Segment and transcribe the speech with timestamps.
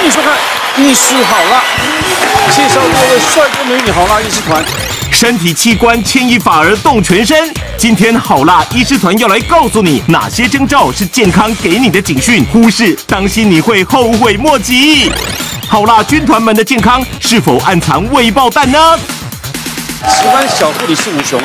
[0.00, 0.32] 欢迎收看
[0.82, 1.62] 《医师好辣》，
[2.56, 4.64] 介绍各位帅哥美女好辣医师团，
[5.12, 7.52] 身体器官牵一发而动全身。
[7.76, 15.12] 今天好辣医师团要来告诉你哪些征兆是健康给你的警讯，忽视当心你会后悔莫及。
[15.68, 18.98] 好辣军团们的健康是否暗藏未爆弹呢？
[20.08, 21.38] 喜欢小护理是无雄。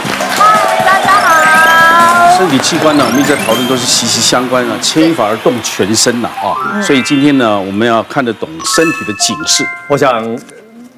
[2.38, 6.82] 身体器官呢，我们一直在讨论都是息息相关啊，牵一发而动全身呐啊。
[6.82, 9.66] 所以今天呢，我们要看得懂身体的警示。
[9.88, 10.38] 我想，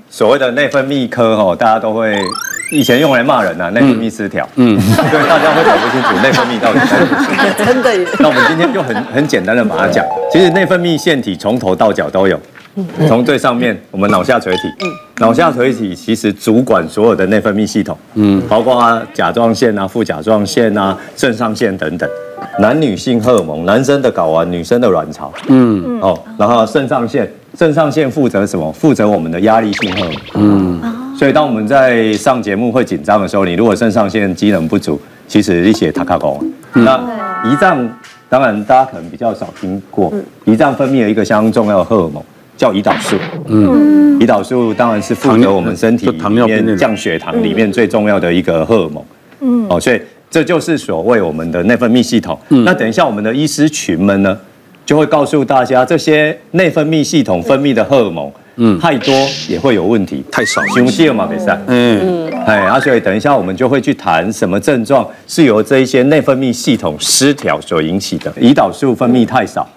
[0.09, 2.19] 所谓的内分泌科哦，大家都会
[2.71, 4.49] 以前用来骂人呐，内分泌失调。
[4.55, 4.75] 嗯，
[5.11, 6.97] 对，大家会搞不清楚内分泌到底在
[7.35, 7.53] 哪里。
[7.63, 8.11] 真的。
[8.17, 12.39] 那我们今天就很很简单的把它讲，其实内分泌腺体从头到脚都有。
[13.07, 14.61] 从最上面，我们脑下垂体，
[15.17, 22.07] 脑下垂体其实主管所有的内分泌系统，嗯，包括啊甲状腺啊、副甲状腺啊、肾上腺等等，
[22.59, 27.27] 男女性荷尔蒙，男生的睾丸，女生的卵巢，嗯，哦，然后肾上腺，
[27.57, 28.71] 肾上腺负责什么？
[28.71, 36.39] 负责我们的压力性荷尔蒙，嗯，所以当我们在上节目会紧张的时候，你如果肾上腺机能不足，其实一些塔卡功，
[36.73, 36.95] 那
[37.43, 37.89] 胰脏
[38.29, 40.13] 当然大家可能比较少听过，
[40.45, 42.23] 胰脏分泌了一个相当重要的荷尔蒙。
[42.57, 49.05] 叫胰岛素，嗯，胰岛素当然是负责我们身体里面降血糖里面最重要的一个荷尔蒙，
[49.41, 52.37] 嗯，哦，所以这就是所谓我们的内分泌系统。
[52.49, 54.35] 那等一下我们的医师群们呢，
[54.85, 59.13] 就会告诉大家这些内分泌系统分泌的荷尔蒙，嗯，太多
[59.47, 60.59] 也会有问题，太少。
[60.75, 69.69] 休息了嘛，比赛，嗯，哎，啊，所以等一下我们就会去谈什么症状是由这一些内分泌系统失调所引起的，胰岛素分泌太少。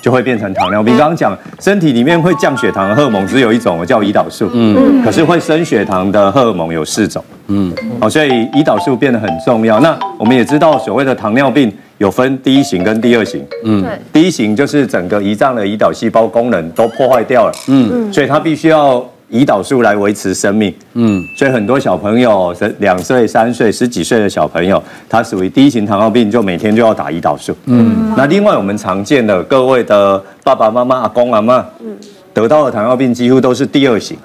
[0.00, 0.96] 就会变成糖尿病。
[0.96, 4.48] 刚刚讲，身体里面会降血糖的荷尔蒙只有一种，叫胰岛素。
[4.52, 7.24] 嗯，可是会升血糖的荷尔蒙有四种。
[7.48, 9.80] 嗯，好，所以胰岛素变得很重要。
[9.80, 13.44] 那我们也知道，所谓的糖尿病有分第一型跟第二型。
[13.64, 17.52] 嗯，第一型就是整个胰脏的胰岛细胞功能都破坏掉了。
[17.68, 19.04] 嗯，所以它必须要。
[19.30, 28.14] 胰岛素来维持生命，嗯，所以很多小朋友，两岁、三岁、十几岁的小朋友，他属于第一型糖尿病，就每天就要打胰岛素，嗯。
[28.16, 31.94] 那另外我们常见的各位的爸爸妈妈、阿公阿妈，嗯，
[32.32, 34.16] 得到的糖尿病几乎都是第二型，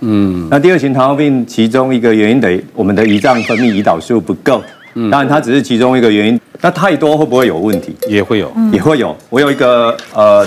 [0.00, 0.48] 嗯。
[0.50, 4.60] 那第二型糖尿病其中一个原因的，我们的胰脏分泌胰岛素不够，
[4.94, 6.40] 嗯，当然它只是其中一个原因。
[6.60, 7.94] 那太多会不会有问题？
[8.08, 9.16] 也会有，也会有。
[9.30, 10.44] 我有一个呃。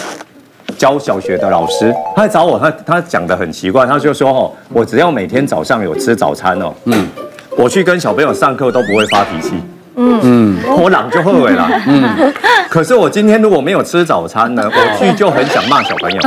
[0.81, 7.07] 教小学的老师，他来找我，他他讲的很奇怪，他就说哦，我只要每天早上有吃早餐哦，嗯，
[7.55, 9.53] 我去跟小朋友上课都不会发脾气，
[9.95, 10.19] 嗯。
[10.23, 12.33] 嗯，我懒就后悔了， 嗯，
[12.67, 16.19] 可是我今天如果没有吃早餐呢，我去就很想骂小朋友，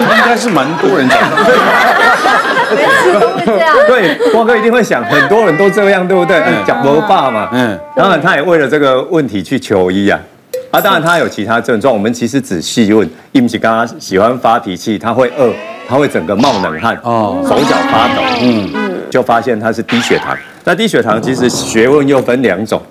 [0.00, 1.24] 应该是蛮多人这样，
[3.88, 6.42] 对，光哥一定会想，很多人都这样，对不对？
[6.66, 10.20] 讲不爸嘛，嗯，当然他也为了这个问题去求医啊。
[10.74, 15.52] 啊，当然他有其他症状，我们其实仔细问，伊不是刚刚喜欢发脾气，他会饿，
[15.88, 18.68] 他会整个冒冷汗，哦，手脚发抖，嗯，
[19.08, 20.36] 就发现他是低血糖。
[20.64, 22.82] 那低血糖其实学问又分两种，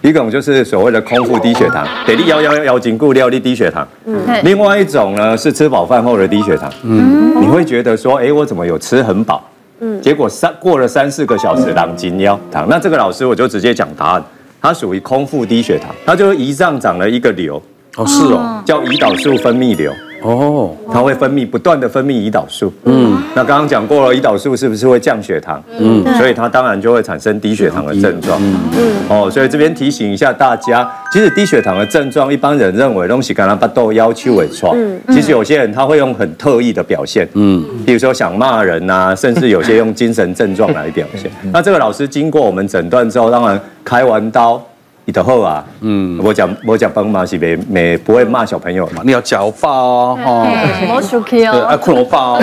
[0.00, 9.46] 一种就是所谓的空腹低血糖，得力幺幺幺紧固料力低血糖，嗯，另外一种呢是吃饱饭后的低血糖，嗯，你会觉得说，哎，我怎么有吃很饱，
[9.80, 14.24] 嗯，结果三过了三四个小时，狼金腰糖，那这个老师我就直接讲答案。
[14.62, 17.60] 它属于空腹低血糖，它就是胰脏长了一个瘤，
[17.96, 19.92] 哦，是哦，叫胰岛素分泌瘤。
[20.22, 22.72] 哦，它会分泌，不断的分泌胰岛素。
[22.84, 25.62] 嗯，那刚刚讲过了，胰岛素是不是会降血糖？
[25.78, 28.40] 嗯，所以它当然就会产生低血糖的症状。
[28.40, 28.56] 嗯，
[29.08, 34.76] 哦，所以这边提醒一下大家，其实低血糖的症状，一般人认为东西跟他巴豆要求伪创。
[34.76, 37.28] 嗯，其实有些人他会用很特异的表现。
[37.34, 41.30] 嗯，比如说想骂人呐，甚至有些用精神症状来表现。
[41.52, 44.62] 那这个老师经过我们诊断之后，当然开完刀。
[45.04, 50.46] 你的后啊，嗯，我讲我讲帮忙是没没不会骂小朋友嘛，你要脚发哦，哦，
[50.86, 52.40] 莫生气哦，啊，困我发哦，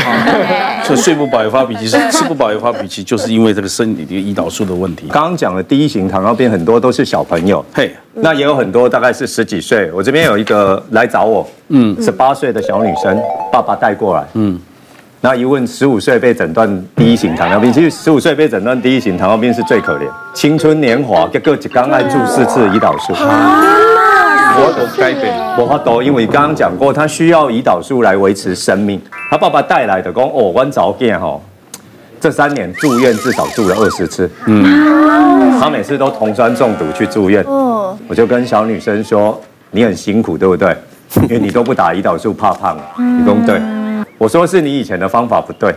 [0.84, 5.08] 所以睡不饱也发脾气，吃 不饱也发脾气，就是因为这个身体的胰岛素的问题。
[5.10, 9.90] 刚刚讲的第一型糖尿病很多都是小朋友，嘿，那也有很多大概是十几岁。
[9.94, 13.18] 我这边有一个来找我，嗯，十八岁的小女生，
[13.52, 14.60] 爸爸带过来，嗯。
[15.22, 23.14] 那一问，十五岁被诊断第一型糖尿病，其实十五岁被诊断第一型糖尿病是最可怜，青春年华，结果一刚爱注四次胰岛素。
[24.62, 29.02] 我都改变，我发抖，因为刚刚讲过，他需要胰岛素来维持生命。
[29.30, 31.38] 他爸爸带来的讲哦，我早见哈，
[32.22, 37.44] 这三年住院至少住了二十次，嗯，他每次都酮酸中毒去住院。
[37.46, 39.40] 我就跟小女生说，
[39.72, 40.74] 你很辛苦，对不对？
[41.24, 43.60] 因为你都不打胰岛素，怕胖，你说对。
[44.20, 45.74] 我说是你以前的方法不对，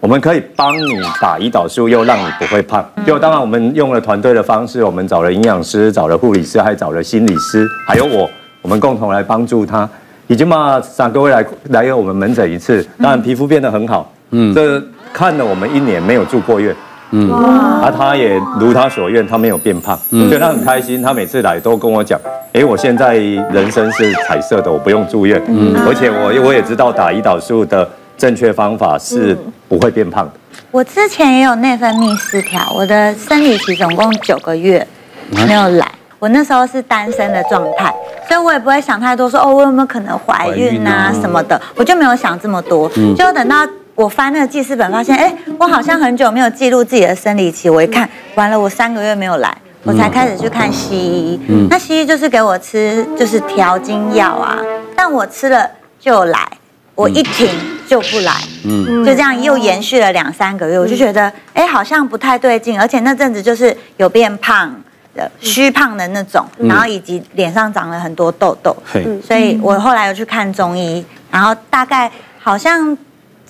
[0.00, 2.84] 我们可以帮你打胰岛素，又让你不会胖。
[3.06, 8.28] 就当然我们用了团队的方式，我们找了营养师，找了护理师，还找了心理师，还有我，
[8.62, 9.88] 我们共同来帮助他。
[10.26, 14.82] 已经嘛三个月来来我们门诊一次，当然皮肤变得很好，嗯，这
[15.12, 16.74] 看了我们一年没有住过院，
[17.12, 22.18] 嗯，啊，他也如他所愿，他没有变胖，嗯，所以他很开心，他每次来都跟我讲，
[22.52, 29.36] 哎，我现在人生是彩色的，我不用住院，嗯，而且我我也知道打胰岛素的正确方法是
[29.68, 30.32] 不会变胖的。
[30.70, 34.86] 我之前也有内分泌失调，我的生理期总共九个月
[35.30, 35.86] 没有来。
[36.18, 37.92] 我那时候是单身的状态，
[38.28, 42.88] 所以我也不会想太多说，说哦，我有没有可能怀孕啊什么的，我就没有想这么多。
[43.16, 47.68] 就等到我翻那个记事本，发现哎，我好像很久没有记录自己的生理期。
[47.68, 51.40] 我一看，完了，我三个月没有来，我才开始去看西医。
[51.48, 54.58] 嗯那西医就是给我吃就是调经药啊，
[54.96, 56.48] 但我吃了就来，
[56.94, 57.48] 我一停
[57.86, 58.32] 就不来，
[58.64, 64.74] 嗯就这样又延续了两三个月，我就觉得哎，好像不太对劲，而且那阵子就是有变胖。
[65.14, 72.96] 的虚胖的那种，然后以及脸上长了很多痘痘，嗯、所以我后来又去看中医，然后大概好像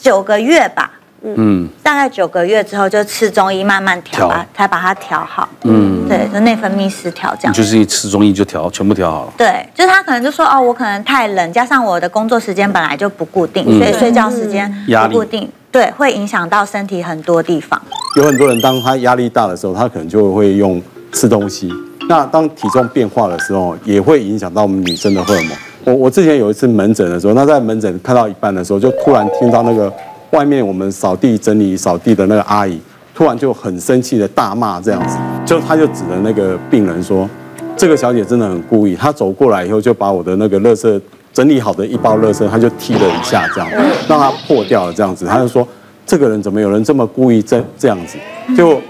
[0.02, 0.90] 九个月吧，
[1.22, 14.69] 嗯，大概九个月之后就吃中医慢慢调吧，才把它调好，嗯，对，就内分泌失调这样，就是一吃中医就调，全部调好了，对，就是他可能就说哦，我可能太冷，加上我的工作时间本来就不固定，嗯、所以睡觉时间
[15.08, 17.81] 不固定，对，会影响到身体很多地方。
[18.16, 20.82] 有很多人当他压力大的时候，他可能就会用。
[21.14, 21.70] 吃东西，
[22.08, 25.50] 那当体重变化的时候，也会影响到我们女生的荷尔蒙。
[25.84, 29.93] 我我之前有一次门诊的时候，那在门诊看到一半的时候，就突然听到那个
[30.31, 32.81] 外面我们扫地整理扫地的那个阿姨，
[33.14, 37.29] 突然就很生气的大骂这样子，就他就指着那个病人说，
[37.76, 41.00] 这个小姐真的很故意，她走过来以后就把我的那个垃圾
[41.32, 43.69] 整理好的一包垃圾，她就踢了一下这样，
[44.08, 45.67] 让它破掉了这样子，他就说
[46.06, 48.17] 这个人怎么有人这么故意这这样子，
[48.56, 48.81] 就。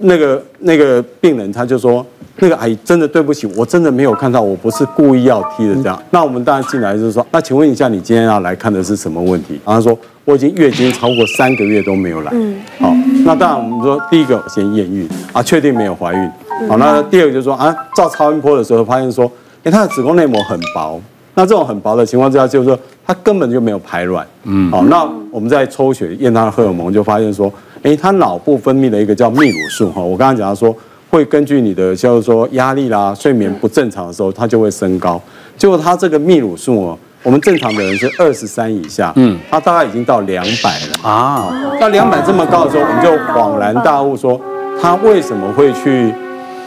[0.00, 2.06] 那个那个病人他就说，
[2.40, 6.00] 那个阿姨真的对不起，我真的没有看到，我不是故意要踢的这样。
[6.10, 9.60] 那我们当然进来就是说，那请问一下，你今天要来看的是什么问题？
[9.64, 12.30] 然后他说我已经月经超过三个月都没有来。
[12.34, 12.94] 嗯，好，
[13.24, 16.30] 那当然我们说第一个先验孕啊，确定没有怀孕。
[16.68, 19.30] 好，那第二个就是说啊，照超音波的时候发现说，
[19.64, 21.00] 哎，她的子宫内膜很薄。
[21.34, 24.26] 那这种很薄的情况之下，就是说她根本就没有排卵。
[24.44, 27.52] 嗯，好，那我们在抽血验她的荷尔蒙，就发现说。
[27.84, 30.74] 哎，她脑部分泌了一个叫泌乳素哈，我刚刚讲到说，
[31.10, 35.20] 会根据你的就是说压力啦、睡眠不正常的时候，它就会升高。
[35.56, 41.50] 结果它这个泌乳素哦，我们正常的人是二十三以下，嗯，他大概已经到两百了啊。
[41.80, 44.40] 到两百这么高的时候，我们就恍然大悟说，
[44.80, 46.12] 它为什么会去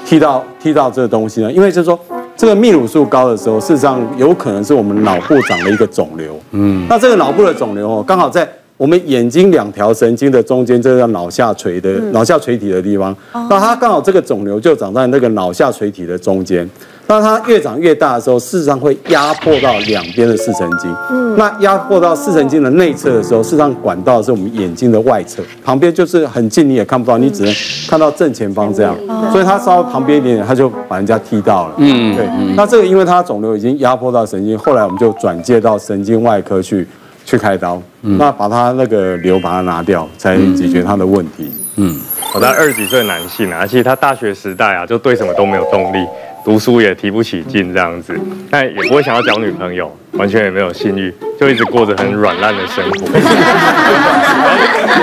[0.05, 1.51] 踢到踢到这个东西呢？
[1.51, 1.97] 因为就是说，
[2.35, 8.47] 这个泌乳素高的时候，事实上有可能是我们脑部长了一个肿瘤，嗯，那这个脑部的肿瘤哦，刚好在。
[8.81, 16.67] 我们眼睛两条神经的中间，这个叫脑下垂的脑下垂体的地方，那它刚好这个肿瘤就长在那个脑下垂体的中间。
[17.05, 20.91] 那它越长越大的时候，事实上会压迫到两边的视神经。
[21.11, 27.53] 嗯，那压迫到视神经的内侧的时候，事实上管道是我们眼睛的外侧，旁边就是很近你也看不到，你只能
[27.87, 28.97] 看到正前方这样。
[29.31, 31.75] 所以它稍微旁边一点点，它就把人家踢到了。
[31.77, 32.27] 嗯，对。
[32.55, 36.87] 那这个因为它肿瘤已经压迫到神经，后来我们就转介到神经外科去。
[37.31, 41.49] 去开刀，那把他那个瘤把它拿掉，才解决他的问题。
[41.77, 41.97] 嗯，
[42.35, 46.05] 我在二十几岁男性啊，其实他大学时代啊，就对什么都没有动力。
[46.43, 48.19] 读书也提不起劲，这样子，
[48.49, 53.07] 但也不会想要交女朋友，完全也没有性欲，就一直过着很软烂的生活。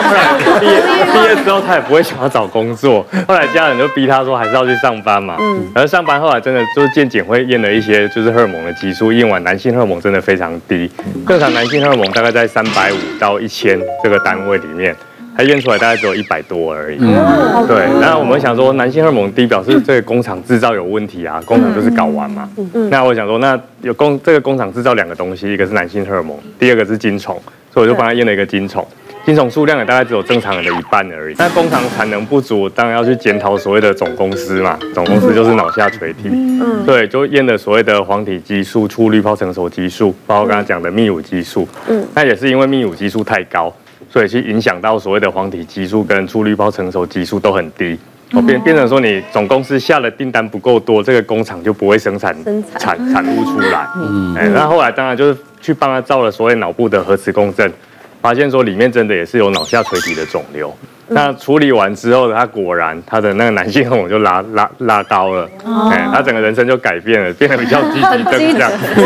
[0.09, 0.21] 后来
[0.61, 0.81] 毕业
[1.13, 3.05] 毕业之后，他也不会想要找工作。
[3.27, 5.37] 后来家人就逼他说，还是要去上班嘛。
[5.39, 5.67] 嗯。
[5.75, 10.91] 而上班后来真的就是健检会验了一些，就是荷尔蒙的激素，验完男性荷尔蒙真的非常低，
[11.27, 14.95] 正常男性荷尔蒙大概在三百五到一千这个单位里面。
[15.39, 16.99] 它验出来大概只有一百多而已。
[17.01, 17.87] 嗯，对。
[18.01, 22.51] 那我们想说，男性荷尔蒙低表示这个工厂制造有问题啊，工厂就是搞完嘛。
[22.57, 22.91] 嗯。
[22.91, 27.41] 那我想说，那有工这个工厂制造两个东西，一个是男性荷尔蒙，第二个是精虫，
[27.73, 28.85] 所以我就帮他验了一个精虫，
[29.25, 31.37] 精虫数量也大概只有正常人的一半而已。
[31.39, 36.31] 那工厂产能不足，当然要去检讨所谓的总公司嘛，总公司就是脑下垂体。
[36.33, 36.85] 嗯。
[36.85, 41.69] 对，就验了所谓的黄体激素、促滤泡成熟激素，包括刚刚讲的泌乳激素。
[41.89, 42.05] 嗯。
[42.13, 43.73] 那也是因为泌乳激素太高。
[44.11, 47.99] 所以去影响到所谓的黄体激素跟促滤泡成熟激素都很低，
[48.33, 52.35] 哦变变成说你总公司下的订单不够多，这个工厂就不会生产
[52.79, 53.87] 产产物出来。
[53.97, 57.73] 嗯，哎，那后来当然就是去帮他照了所谓脑部的核磁共振，
[58.21, 60.75] 发现说里面真的也是有脑下垂体的肿瘤。
[61.09, 65.49] 那处理完之后，他果然他的那个男性荷尔蒙就拉拉拉高了，
[65.91, 69.05] 哎，他整个人生就改变了，变得比较积极 正向，从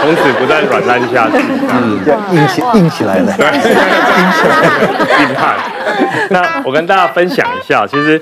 [0.00, 1.98] 从此不再软烂下去，嗯，
[2.32, 3.62] 硬起硬起来了，对，硬
[4.32, 5.56] 起来了，硬汉。
[6.28, 8.20] 那我跟大家分享一下，其实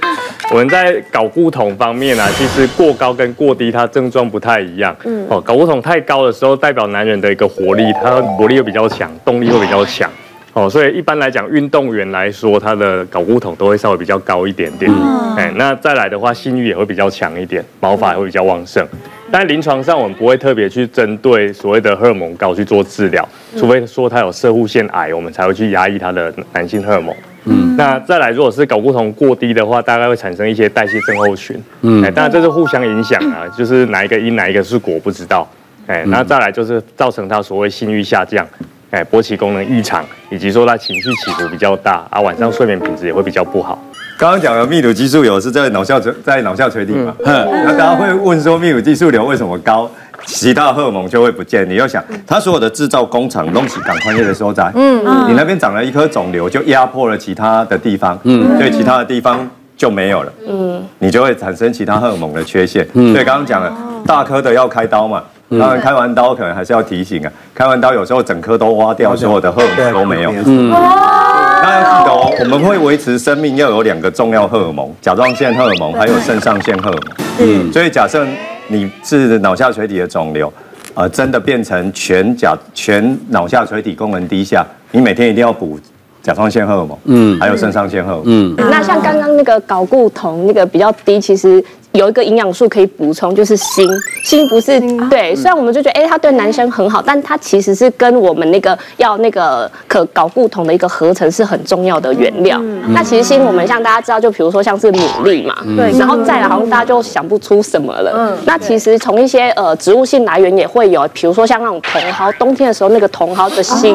[0.50, 4.94] 我们在睾固酮方面啊，其实过高跟过低它症状不太一样。
[5.04, 10.08] 嗯，哦，睾固酮太高的时候，代表男人的一个活力，他活力又比较强，动力会比较强。
[10.54, 14.90] 哦，所以一般来讲，运动员来说，他的睾固酮都会稍微比较高一点点。
[14.90, 18.86] 嗯，哎，那再来的话，性欲也会比较强一点，毛发也会比较旺盛。
[19.32, 27.12] 但临床上我们不会特别去针对所谓的荷尔蒙高去做治疗，除非说他有射护腺癌，我们才会去压抑他的男性荷尔蒙。
[27.46, 31.60] 嗯，那再来，如果是睾固酮过低的话，大概会产生一些代谢症候群。
[31.80, 35.50] 嗯，哎，当然这是互相影响啊，就是哪一个因哪一个是果不知道。
[35.88, 38.46] 哎，那再来就是造成他所谓性欲下降。
[38.94, 43.82] 哎，勃起功能异常，以及说他情绪起伏比较大啊，晚上睡眠品质也会比较不好。
[44.16, 47.12] 刚刚讲的泌乳激素瘤是在脑下垂，在脑下垂体嘛？
[47.24, 49.90] 嗯，那大家会问说，泌乳激素瘤为什么高，
[50.26, 51.68] 其他荷尔蒙就会不见？
[51.68, 62.86] 你要想，它所有的制造工厂东西赶快业的所在，嗯，你那边长了一颗肿瘤，就压迫了其他的地方，嗯，所以其他的地方就没有了，嗯，你就会产生其他荷尔蒙的缺陷。
[62.94, 63.72] 嗯，所以刚刚讲了，
[64.06, 65.22] 大颗的要开刀嘛。
[65.50, 67.30] 当然，开完刀可能还是要提醒啊。
[67.54, 70.32] 开完刀有时候整颗都挖掉，所有的荷尔蒙都没有。
[70.46, 77.26] 嗯，大家要记得哦，我们会维持生命要有两个重要荷尔蒙：甲状腺荷尔蒙还有肾上腺荷尔蒙。
[77.40, 78.26] 嗯，所以假设
[78.68, 80.52] 你是脑下垂体的肿瘤，
[80.94, 85.78] 呃，真的变成全甲全脑下垂体功能低下，你每天一定要补
[86.24, 88.24] 甲状腺荷尔蒙，嗯，还有肾上腺荷尔蒙。
[88.26, 91.62] 嗯，那像刚刚那个睾固酮那个比较低，其实。
[91.94, 93.86] 有一个营养素可以补充，就是锌。
[94.24, 102.60] 锌不是对，虽然我们就觉得，哎，它对男生很好，但它其实是跟我们那个要那个可睾固酮的一个合成是很重要的原料。
[102.88, 108.12] 那其实锌，我们像大家知道，就比如说像是牡蛎嘛，对，然后再来好像大家就想不出什么了。
[108.16, 113.94] 嗯，那其实从一些呃植物性来源也会有，比如说像那种茼蒿，冬天的时候那个茼蒿的锌，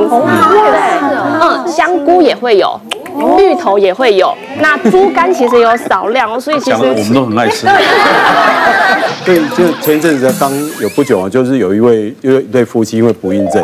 [0.49, 0.69] 对？
[1.41, 2.79] 嗯，香菇也会有。
[3.39, 7.67] 芋头也会有，那猪肝其实有少量，所以其实我们都很爱吃。
[9.25, 10.51] 对，就前一阵子刚
[10.81, 13.63] 有不久啊，就是有一位有一对夫妻因为不孕症，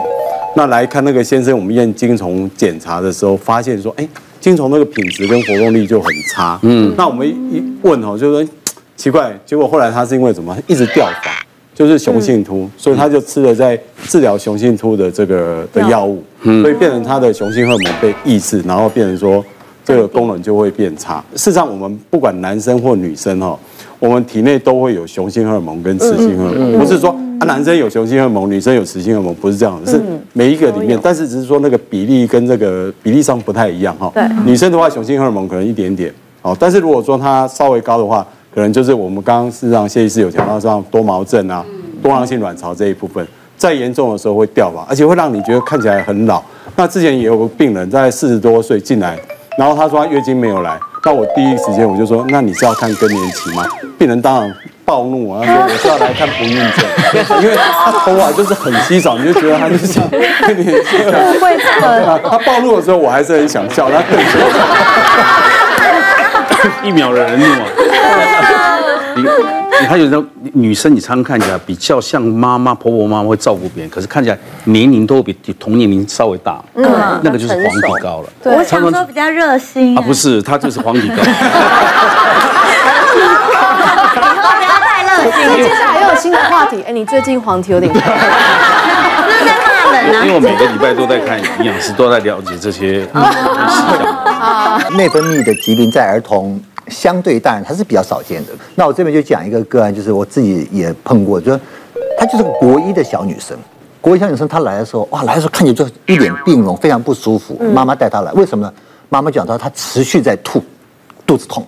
[0.55, 4.07] 那来看那个先生，我们验精虫检查的时候，发现说，哎，
[4.39, 6.59] 精虫那个品质跟活动力就很差。
[6.63, 8.49] 嗯，那我们一问哦，就说
[8.95, 11.44] 奇怪，结果后来他是因为什么，一直掉发。
[11.75, 19.43] 就是雄性秃，嗯、所以他就吃了在治疗雄性秃的这个的药物，嗯、所以变成他的雄性荷尔蒙被抑制，然后变成说
[19.83, 21.21] 这个功能就会变差。
[21.35, 23.59] 事实上，我们不管男生或女生哈，
[23.99, 30.01] 我们体内都会有雄性荷尔蒙跟雌性荷尔蒙，不是说啊男生有雄性荷尔蒙，女生有雌性荷尔蒙，不是这样的，是
[30.31, 34.09] 每一个里面，但是只是说那个比例跟这个比例上不太一样哈。
[34.13, 38.25] 对，女生的话雄性荷尔蒙可能一点点，哦，但是如果说它稍微高的话。
[38.55, 41.63] 可能就是我们刚刚事实上谢医师有讲到像多毛症啊、
[42.01, 46.41] 多囊性卵巢这一部分，再严重的时候会掉发，而且会让你觉得看起来很老。
[46.77, 49.19] 那之前也有个病人在四十多岁进来，
[49.57, 53.65] 然后他说他月经没有来，那我第一时间我就说，那你是要看更年期吗？
[53.97, 54.53] 病人当然
[54.85, 56.85] 暴怒啊，他 说我是要来看不孕症，
[57.43, 59.99] 因为他头发就是很稀少，你就觉得他就是
[60.47, 60.97] 更年期。
[60.97, 62.19] 不会的。
[62.29, 64.17] 他暴怒的时候我还是很想笑，他更
[66.83, 67.67] 一秒的人怒啊。
[69.15, 69.23] 你
[69.81, 70.21] 你还有那
[70.53, 76.85] 女生，你常常看起来比较像妈妈、婆婆妈妈会照顾别人，可是看起来年龄都比同年龄稍微大，嗯，
[77.23, 78.29] 那个就是黄体高了。
[78.43, 81.15] 对，我想说比较热心啊，不是，他就是黄体高。
[81.25, 81.29] 不
[84.63, 85.63] 要太热心。
[85.63, 87.99] 接下来又有新的话题，哎，你最近黄体有点高，
[90.23, 93.07] 因为我每个礼拜都在看营养师，都在了解这些
[94.97, 96.59] 内分泌的疾病在儿童。
[96.87, 98.51] 相对当然它是比较少见的。
[98.75, 101.59] 那我这边就讲一个个案，就是我自己也碰过，就是
[102.15, 103.57] 她就是个国一的小女生，
[103.99, 107.59] 国一小女生她来的时候，哇，来的时候看起来就一脸病容，非常不舒服。
[107.73, 108.73] 妈妈带她来，为什么呢？
[109.09, 110.63] 妈妈讲到她持续在吐，
[111.25, 111.65] 肚子痛。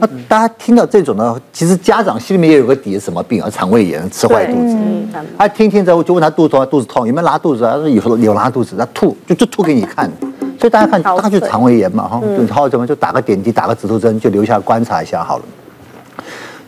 [0.00, 3.50] 那大家听到这种呢，其实家长心里面也有个底，是什么病啊？
[3.50, 4.76] 肠胃炎，吃坏肚子。
[5.36, 7.72] 他听听之后就问他肚子痛，肚子痛有没有拉肚子啊？
[7.72, 10.10] 她说有有拉肚子，他吐就就吐给你看。
[10.58, 15.44] 所以大家看，大概就肠胃炎嘛，哈，然后怎么就打个点滴，打个止吐针，就留下观察一下好了。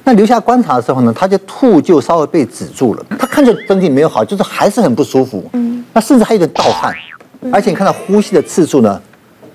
[0.04, 5.44] 那留下观察的时候呢，他就吐就稍微被止住了，他看着身体没有好，就是还是很不舒服。
[5.52, 6.94] 嗯，那甚至还有点盗汗，
[7.52, 9.00] 而且你看到呼吸的次数呢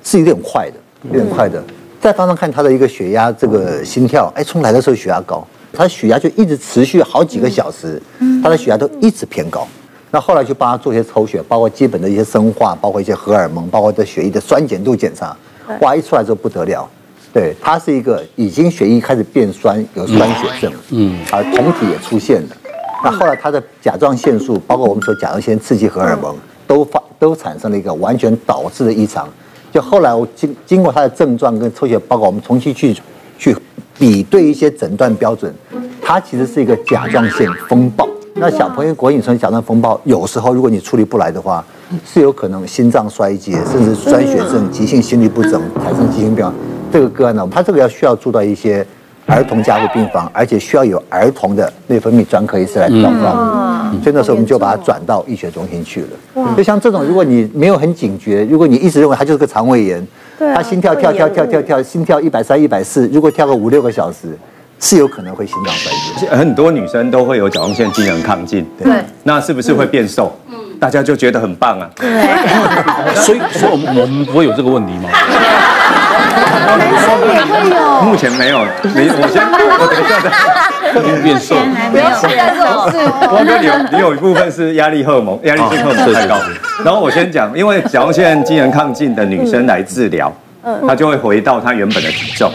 [0.04, 0.76] 是有点快的，
[1.12, 1.64] 有点快的。
[2.06, 5.44] 再放上看他的一个血压，这个心跳，哎，从来的时候血压高，
[5.74, 8.00] 他的血压就一直持续好几个小时，
[8.44, 9.68] 他的血压都一直偏高。
[10.12, 15.36] 那后来就帮他做一些抽血，包括基本的一些生化，包括一些荷尔蒙，包括这血液的酸碱度检查，
[15.82, 16.88] 哇，一出来之后不得了，
[17.34, 22.50] 对，他是一个已经血液开始变酸，有酸血症，嗯，而酮体也出现了。
[23.04, 29.28] 那后来他的甲状腺素，包括我们说甲状腺刺激荷尔蒙，都发都产生了一个完全导致的异常。
[29.76, 32.96] 就后来我经经过他的症状跟抽血报告，我们重新去
[33.38, 33.54] 去
[34.00, 35.54] 比对一些诊断标准，
[36.02, 38.08] 它其实是一个甲状腺风暴。
[38.36, 41.62] 那小朋友果你成甲状腺风暴，有时候如果你处理不来的话，
[42.06, 46.50] 是有可能心脏衰竭，甚至酸血症、急性心律不整，产生急性病。
[46.90, 48.88] 这个个案呢，他这个要需要住到一些
[49.26, 53.75] 儿童加护病房，而且需要有儿童的内分泌专科医师来照顾。
[54.02, 56.54] 所以那时候我们就把它转到医学中心去了。
[56.56, 60.06] 就像这种，如果你没有很警觉，如果你一直认为他就是个肠胃炎，
[60.54, 64.38] 他心跳跳跳跳跳跳，心跳一百三、一百四，如果跳个五六个小时，
[64.80, 66.28] 是有可能会心脏衰竭。
[66.36, 70.38] 很多女生都会有甲状腺机能亢进，对，那是不是会变瘦？
[70.50, 71.90] 嗯，大家就觉得很棒啊。
[71.96, 72.10] 对，
[73.22, 75.10] 所以所以我们我们不会有这个问题吗？
[76.66, 78.60] 男生也会有，目前没有，
[78.94, 80.20] 没，我先，我等一下
[81.02, 81.56] 再变瘦，
[81.92, 82.98] 没有现在这种事。
[83.30, 86.38] 我跟你有，你有一部分是压力荷尔蒙，压力性荷尔蒙太高。
[86.84, 90.32] 然后我先讲，因为甲状腺机能亢进的女生来治疗，
[90.88, 92.52] 她就会回到她原本的体重。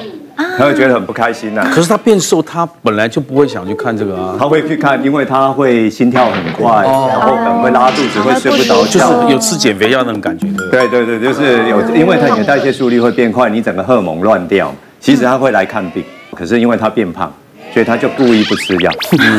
[0.56, 1.70] 他会觉得很不开心呐、啊。
[1.75, 4.37] 可是他变瘦，他本来就不会想去看这个啊。
[4.38, 10.47] 他会去看，因为他会心跳很快，哦、然后可能会拉肚子，会睡不着觉，就是有吃减肥药那种感觉。
[10.70, 14.73] 对对对，就是有，因为他你的代谢速率会变快，你整个荷尔蒙乱掉。
[14.99, 16.02] 其实他会来看病，
[16.35, 17.30] 可是因为他变胖，
[17.73, 18.91] 所以他就故意不吃药。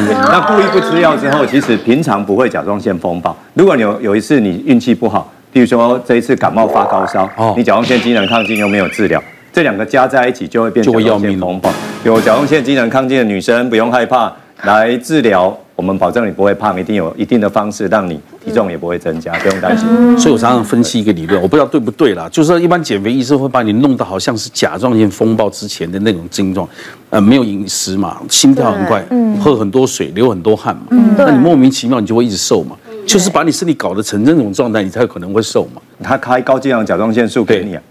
[0.10, 3.36] 那故意不吃药之后，其实平常不会甲状腺风暴。
[3.54, 9.22] 如果你有有一次你运气不好，比如说这一次感冒发高烧，你甲状腺机能亢进又没有治疗。
[9.54, 11.70] 这两个加在一起就会变成甲状腺风暴。
[12.06, 14.32] 有甲状腺机能亢进的女生不用害怕，
[14.64, 19.88] 来治疗，我们保证你不会胖，一定有一定的方式让你体重也不会增加，不用担心。
[20.20, 26.68] 所以我常常分析一个理论，我不知道对不对啦，就是说一般减肥医生会把你弄得好像是甲状腺风暴之前的那种症状，
[27.10, 29.04] 呃，没有饮食嘛，心跳很快，
[29.40, 30.84] 喝很多水，流很多汗嘛，
[31.18, 32.76] 那你莫名其妙你就会一直瘦嘛，
[33.08, 35.82] 就是把你身体搞得成这种状态，你才有可能会瘦嘛。
[36.04, 37.82] 他开高剂量甲状腺素给你啊。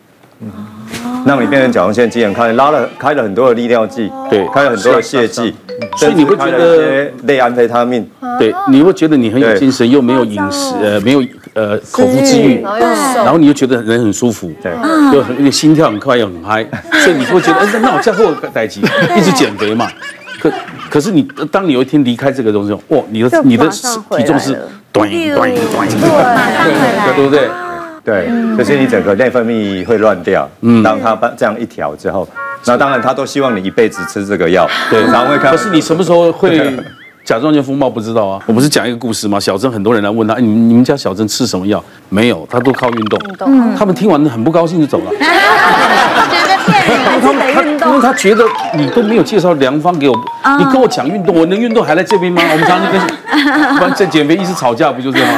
[1.24, 5.54] 让你变成甲状腺机能亢，拉了开了很多的利尿剂，对，开了很多的泻剂，
[5.96, 8.08] 所以你会觉得类安非他命，
[8.38, 11.22] 对，你会觉得你很有精神，又没有饮食，呃，没有
[11.54, 14.72] 呃口腹之欲，然后你又觉得人很舒服，对，
[15.14, 16.64] 又很心跳很快又很嗨，
[17.04, 18.80] 所以你会觉得，哎，那我这样会代谢，
[19.16, 19.88] 一直减肥嘛。
[20.40, 20.50] 可
[20.88, 24.58] 可是你当你有一天离开这个东西，哇，你的你的体重是
[24.90, 27.49] 短短短，对，对不对？
[28.04, 30.49] 对，就是你整个内分泌会乱掉。
[30.63, 32.26] 嗯，当他这样一调之后，
[32.65, 34.69] 那当然他都希望你一辈子吃这个药。
[34.91, 35.50] 对，然后会看。
[35.50, 36.76] 可是你什么时候会
[37.25, 37.89] 甲状腺风暴？
[37.91, 38.43] 不知道啊。
[38.47, 39.39] 我不是讲一个故事吗？
[39.39, 41.82] 小珍很多人来问他，你你们家小珍吃什么药？
[42.08, 43.21] 没有，他都靠运动。
[43.28, 43.75] 运动。
[43.76, 45.10] 他们听完很不高兴就走了。
[46.30, 46.99] 觉得骗人
[47.52, 47.89] 还是得运动？
[47.89, 50.15] 因为他觉得你都没有介绍良方给我，
[50.58, 52.43] 你跟我讲运动，我能运动还来这边吗？
[52.52, 53.00] 我们常常跟
[53.76, 55.28] 不然在减肥一直吵架不就这样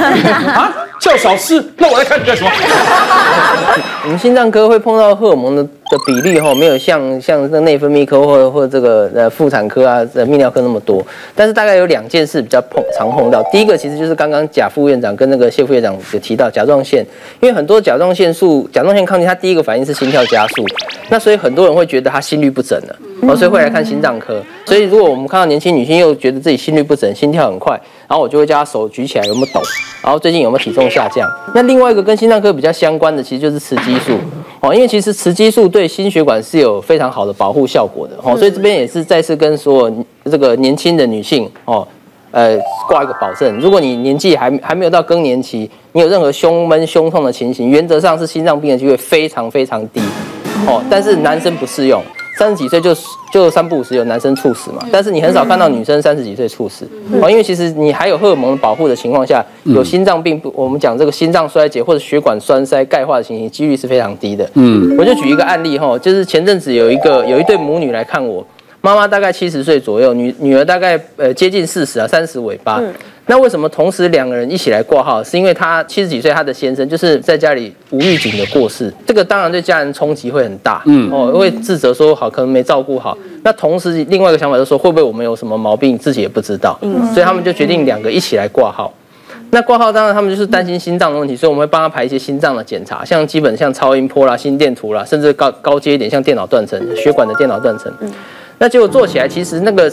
[0.46, 0.52] 吗？
[0.54, 0.72] 啊？
[1.00, 2.50] 叫少吃，那我来看你干什么？
[4.04, 11.04] 我们心脏科会碰到荷尔蒙的的比例哈，没有像像那内分泌科或者或者这个呃妇产科啊、泌尿科那么多。
[11.36, 13.42] 但是大概有两件事比较碰常碰到。
[13.52, 17.06] 第一个其实就是刚刚贾副院长跟那个谢副院长有提到甲状腺，
[17.40, 20.64] 因为很多甲状腺素、甲状腺亢进，它第一个反应是心跳加速，
[21.10, 22.96] 那所以很多人会觉得他心律不整了，
[23.28, 24.42] 哦，所以会来看心脏科。
[24.64, 27.78] 所以如果我们看到年轻女性又觉得自己心率不整、心跳很快，
[28.12, 29.62] 然后我就会叫他手举起来有没有抖，
[30.02, 31.26] 然后最近有没有体重下降。
[31.54, 34.12] 那另外一个跟心脏科比较相关的，其实就是雌激素。
[34.60, 41.88] 哦，因为其实雌激素对心血管是有非常好的保护效果的哦，所以这边也是再次跟所有这个年轻的女性哦，
[42.32, 42.54] 呃
[42.86, 50.02] 挂一个保证，如果你年纪还还没有到更年期，你有任何胸闷、胸痛的情形，原则上是心脏病的机会非常非常低。
[50.66, 52.02] 哦，但是男生不适用。
[52.38, 52.94] 三十几岁就
[53.32, 56.88] 就三不五时有男生猝死嘛，但是你很少看到女生三十几岁猝死，
[57.20, 64.48] 哦，因为其实你还有荷尔蒙保护的情况下，有心脏病，我们讲这个心脏衰竭或者血管栓塞、钙化的情形，几率是非常低的。
[64.54, 68.44] 嗯，我就举一个案例哈，就是前阵子有一个有一对母女来看我，
[68.82, 72.82] 妈妈大概七十岁左右，女女儿大概呃接近四十啊，三十尾巴。
[73.26, 75.22] 那为什么同时两个人一起来挂号？
[75.22, 83.16] 是因为她七十几岁，她的先生就是在家里无预警的过世，这个当然对家人冲击会很大，嗯，哦，会自责说好可能没照顾好。
[83.44, 88.92] 那同时另外一个想法就是说，会不会我们有什么毛病自己也不知道，嗯，所以他们就决定两个一起来挂号。
[89.50, 97.92] 那挂号当然他们就是担心心脏的问题，所以我们会帮他排一些心脏的检查，像基本像超音波啦、心电图啦，甚至高高阶一点像电脑断层、血管的电脑断层。
[98.58, 99.90] 那结果做起来其实那个。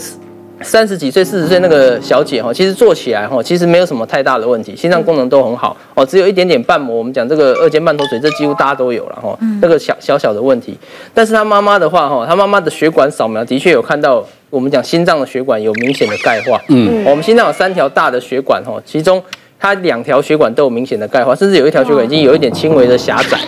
[0.61, 10.77] 三十几岁、四十岁那个小姐哈，其实做起来哈，其实没有什么太大的问题，心脏功能都很好哦，只有一点点瓣膜，我们讲这个二尖瓣脱垂，这几乎大家都有了哈，那个小小小的问题。
[11.13, 16.61] 但是她妈妈的话哈，她妈妈的血管扫描的确有看到，我们讲心脏的血管有明显的钙化。
[16.67, 19.23] 嗯，我们心脏有三条大的血管哈，其中
[19.57, 23.39] 它两条血管都有明显的钙化，甚至有一条血管已经有一点轻微的狭窄。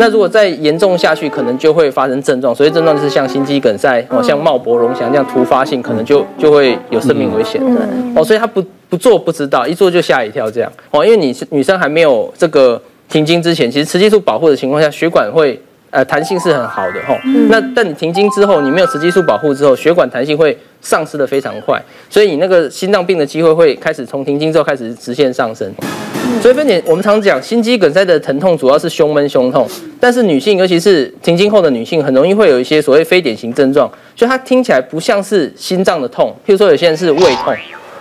[0.00, 7.60] 那如果再严重下去，可能就会发生症状，所以症状就是像心肌梗塞哦，像脉搏隆响这样突发性，可能就就会有生命危险。
[7.60, 7.84] 对
[8.14, 15.60] 哦，所以他不不做不知道，一做就吓一跳这样哦，因为你女生还没有这个停经之前，其实雌激素保护的情况下，血管会。
[15.90, 25.66] 呃，弹性是很好的吼，嗯、那但你停经之后，你没有雌激素保护之后，血管弹性会丧失的非常快，所以你那个心脏病的机会会开始从停经之后开始直线上升。
[25.80, 29.66] 嗯、所以分解，我们常讲心肌梗塞的疼痛主要是胸闷、胸痛，
[29.98, 37.54] 但是女性，尤其是停经后的女性，很容易会有一些所谓非典型症状，就它听起来不像是心脏的痛，譬如说有些人是胃痛，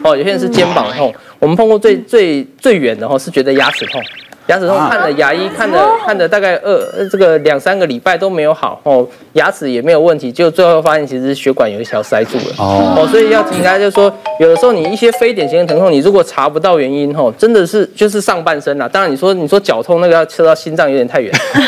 [0.04, 4.02] 哦，有些人是肩膀痛，嗯、我们碰过最最最远的吼是觉得牙齿痛。
[4.48, 18.88] 牙齿痛，看了牙医，看了看了大概二这个两三个礼拜都没有好哦，牙齿也没有问题，就最后发现其实血管有一条塞住了哦，所以要提醒大家就是说，有的时候你一些非典型的疼痛，你如果查不到原因吼，真的是就是上半身啦。
[18.88, 21.68] 当然你说你说脚痛那个要切到心脏有点太远，肚脐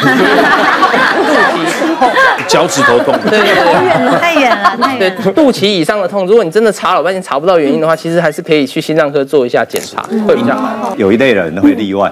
[1.99, 2.09] 痛，
[2.47, 10.95] 脚趾头痛， 对对对，太远了太远了，对肚脐以上的痛，如果你真的查老半天查不到原因的话，其实还是可以去心脏科做一下检查，会比较好。
[10.97, 12.09] 有一类人会例外。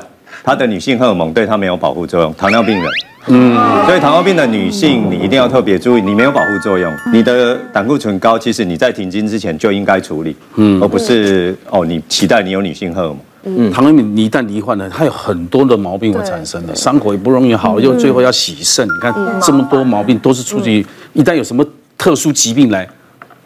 [0.48, 2.90] 她的女性荷尔蒙对她没有保护作用，糖尿病人，
[3.26, 3.54] 嗯，
[3.86, 21.62] 所以糖尿病的女性你一定要特别注意，你没有保护作用，你的胆固醇高，其实你在停经之前就应该处理，嗯，而不是哦，你期待你有女性荷尔蒙，嗯，糖尿病你一旦罹患了，它有很多的毛病会产生的，伤口也不容易好，又最后要洗肾，你看这么多毛病都是出自于一旦有什么
[21.98, 22.88] 特殊疾病来。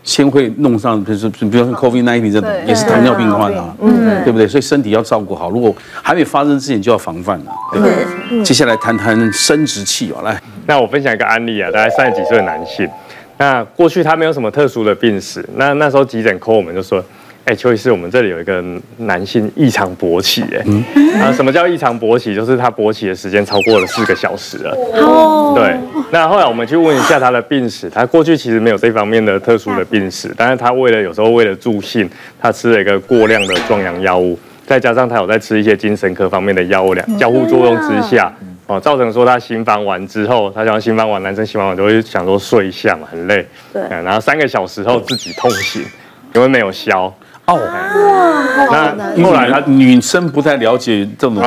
[0.04, 4.32] 先会弄上，比如说，比如说 COVID nineteen 这种，也是糖尿病患啊，嗯，对。
[4.32, 4.48] 不对？
[4.48, 8.44] 所以身体要照顾好，如果还没发生之前就要防范了，对不对？
[8.44, 12.90] 接下来谈谈生殖器哦，来，那我分享一个案例啊，大概三十几岁的男性，
[13.38, 17.04] 那过去他没有什么特殊的病史，那那时候急诊 call 我们就说。
[17.45, 18.63] 哎，邱医师，我们这里有一个
[18.97, 22.36] 男性异常勃起，哎，啊，什么叫异常勃起？
[22.36, 24.77] 就是他勃起的时间超过了四个小时了。
[24.93, 25.75] 哦，对。
[26.12, 32.08] 那后来我们去问一下他的病史，他过去其实没有这方面的特殊的病史，但是他为了有时候为了助兴，
[32.39, 38.32] 他吃了一个过量的壮阳药物，再加上他有在吃一些精神科方面的药物，两交互作用之下，
[38.67, 45.84] 哦，造成说他心房完之后，他想要行房完，男生行房完就会想说睡一下嘛，很累，对，然后三个小时后自己痛醒，
[46.36, 47.12] 因为没有消。
[47.45, 47.56] 哦，
[48.69, 51.38] 哇，那后来他女生不太了解这种，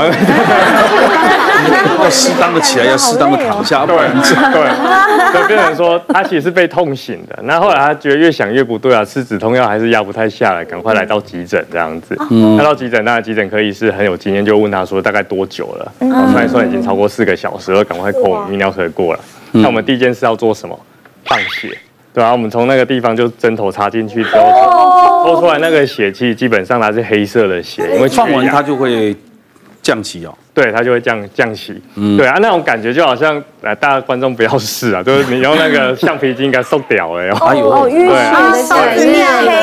[2.02, 4.02] 要适当的起来，要适当的躺下，对对，
[5.32, 7.38] 对，变成说他其实是被痛醒的。
[7.44, 12.16] 那后来他觉得越想越不对啊，吃止痛药还是压不太下来，赶快来到急诊这样子。
[12.30, 15.92] 嗯，来到急诊，那急诊科医师很有经验，就问他说大概多久了？
[16.00, 19.20] 哦，虽然说已经超过四个小时了，赶快 call 泌尿科过来。
[19.52, 20.78] 那我们第一件事要做什么？
[21.24, 21.78] 放血。
[22.14, 29.16] 对啊，我们从那个地方就针头插进去之后，抽出来那个血气，基本上它是黑色的血，因为放完它就会
[29.82, 30.32] 降气哦。
[30.54, 31.82] 对，它就会降降息。
[31.96, 37.34] 嗯，对啊，那种感觉就好像，来，大家观众不要试啊， 就是你用那个橡皮筋给它收掉了哟。
[37.44, 38.52] 哎呦，对啊，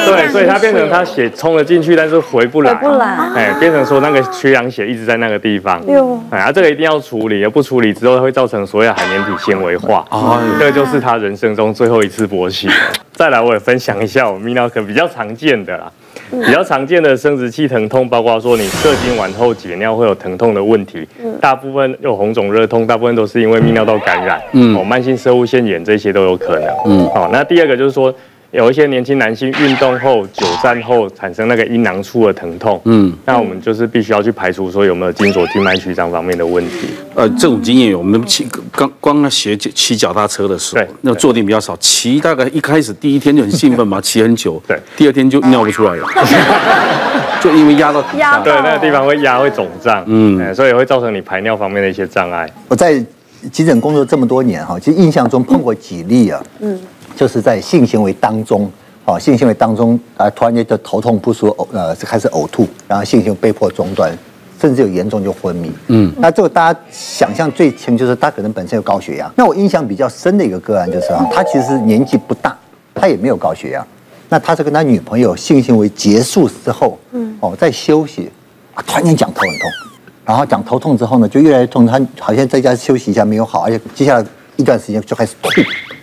[0.06, 2.76] 对，所以它变成它血冲了进去，但是回不来。
[2.76, 3.08] 回不来。
[3.36, 5.82] 哎，变成说那个缺氧血一直在那个地方。
[5.88, 6.22] 哟。
[6.30, 10.06] 哎，啊，这个一定要处理，而不处理之后会造成所有海绵体纤维化。
[10.10, 12.70] 啊，这个就是他人生中最后一次勃起。
[13.14, 15.90] 再来，我也分享一下我泌尿科比较常见的啦。
[16.32, 21.08] 比较常见的生殖器疼痛，包括说你射精完后解尿会有疼痛的问题，
[21.40, 28.14] 大部分有红肿热痛，大部分都是因为泌尿道感染，嗯，哦，慢性生物腺炎这些都有可能，嗯，好，那第二个就是说。
[28.52, 36.90] 有一些年轻男性运动后、久站后产生那个阴囊处的疼痛，嗯，那我们就是必须要去排除说有没有经络静脉曲张方面的问题。
[37.16, 46.06] 呃，这种经验有，我们骑刚刚学骑脚踏车的时候，对，那坐垫比较少，骑大概一开始第一天就很兴奋嘛， 骑很久，对，第二天就尿不出来了，
[47.42, 52.50] 就因为压到压到，对，那个地方会压会肿胀，嗯，所以会造成你排尿方面的一些障碍。
[52.68, 53.02] 我在
[53.50, 56.78] 急诊工作这么多年哈，其实印象中碰过几例啊，嗯。
[57.16, 58.70] 就是在性行为当中，
[59.06, 64.12] 哦，性行为当中啊，突然间就头痛不舒服，呃，开始呕吐，然后性行为被迫中断，
[64.60, 65.72] 甚至有严重就昏迷。
[65.88, 69.32] 嗯，那这个大家想象最轻就是他可能本身有高血压。
[69.36, 72.58] 那我印象比较深的一个个案就是啊，他其实年纪不大，
[72.94, 73.86] 他也没有高血压。
[74.30, 78.32] 那他是跟他女朋友性行为结束之后，嗯，哦，在休息，
[78.74, 79.70] 啊，突然间讲头很痛，
[80.24, 84.26] 然后讲头痛之后呢，就越来越痛，他好像在家休息一下没有好，而且接下来
[84.62, 85.50] 一段时间就开始吐。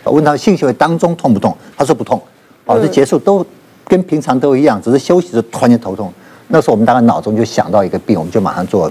[0.04, 1.56] 我问他性行为当中痛不痛？
[1.76, 2.20] 他说不痛，
[2.66, 3.44] 哦，这结束都
[3.86, 6.12] 跟平常都一样，只是休息时突然间头痛。
[6.48, 8.90] 那时候我们大概脑中就想到一个病，我们就马上做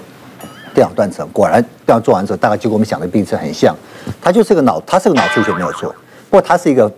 [0.73, 1.27] 电脑断层。
[1.33, 3.75] 果然电脑做完之后，大概就跟我们想的病是很像。
[4.21, 5.89] 他就是个脑，他是个脑出血没有错，
[6.29, 6.91] 不过他是一个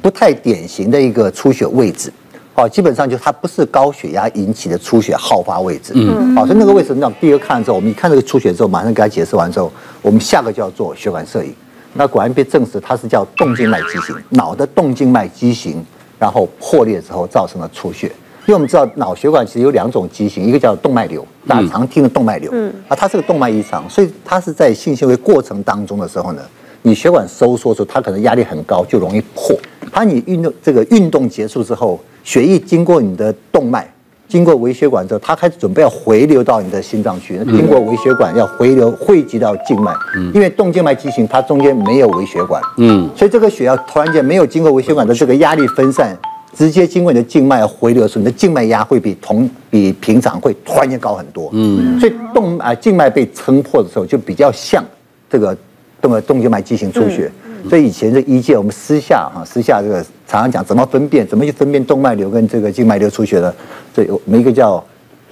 [0.00, 2.12] 不太典型的一个出血位置。
[2.54, 5.92] 哦，基本上就它不是高血压引起的出血好发位置。
[5.94, 11.54] 嗯，好，所以那个位置，那第一个看了之后，我们一看这个出血之后，马上给他解释完之后，我们下个就要做血管摄影。
[11.96, 15.84] 那果然被证实，它是叫动静脉畸形，脑的动静脉畸形，
[16.18, 18.06] 然后破裂之后造成了出血。
[18.46, 26.42] 因为我们知道脑血管其实有两种畸形，一个叫动脉瘤，大家常听的动脉瘤，嗯，啊，它是个动脉异常，所以它是在性行为过程当中的时候呢，
[26.82, 29.58] 你血管收缩的时候，它可能压力很高，就容易破。
[29.90, 33.92] 它你运动这个运动结束之后，血液经过你的动脉。
[34.28, 37.38] 经过微血管之后，它开始准备要回流到你的心脏去。
[37.46, 39.92] 经过微血管要回流汇集到静脉，
[40.34, 46.16] 因为动静脉畸形它中间没有微血管，嗯，所以这个血要突然间没有经过微血管的这个压力分散，
[46.54, 54.84] 直接经过你的静脉回流的时候，你的静脉压会比同比平常会突然间高很多，嗯，所以动啊静脉被撑破的时候就比较像
[55.30, 55.56] 这个
[56.00, 57.30] 动动静脉畸形出血。
[57.68, 63.52] 所以以前这医界我们私下哈，私下这个常常讲怎么分辨，怎么去分辨动脉瘤跟这个静脉瘤出血的，
[63.94, 64.82] 所以我们一个叫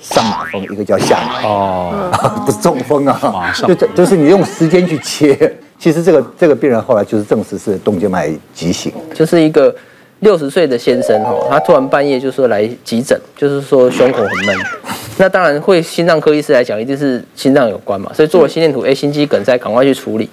[0.01, 2.11] 上马风，一个叫下马哦，
[2.44, 9.75] 不是中风啊， 就这就是你用时间去切，其实这个这个病人后来就是证实是动静脉畸形，就是一个
[10.20, 14.57] 六十岁的先生哈，他突然半夜就说来急诊，就是说胸口很闷，
[15.18, 20.29] 那当然会心脏科医师来讲一定是心脏有关嘛，所以做了心电图，哎，心肌梗塞，赶快去处理，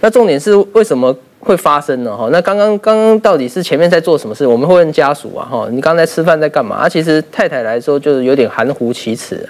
[0.00, 1.14] 那重点是为什么？
[1.44, 4.46] 会发生的哈，那刚刚刚刚到底是前面在做什么事？
[4.46, 6.76] 我们会问家属啊哈，你刚才吃饭在干嘛？
[6.76, 9.44] 啊，其实太太来说就是有点含糊其辞，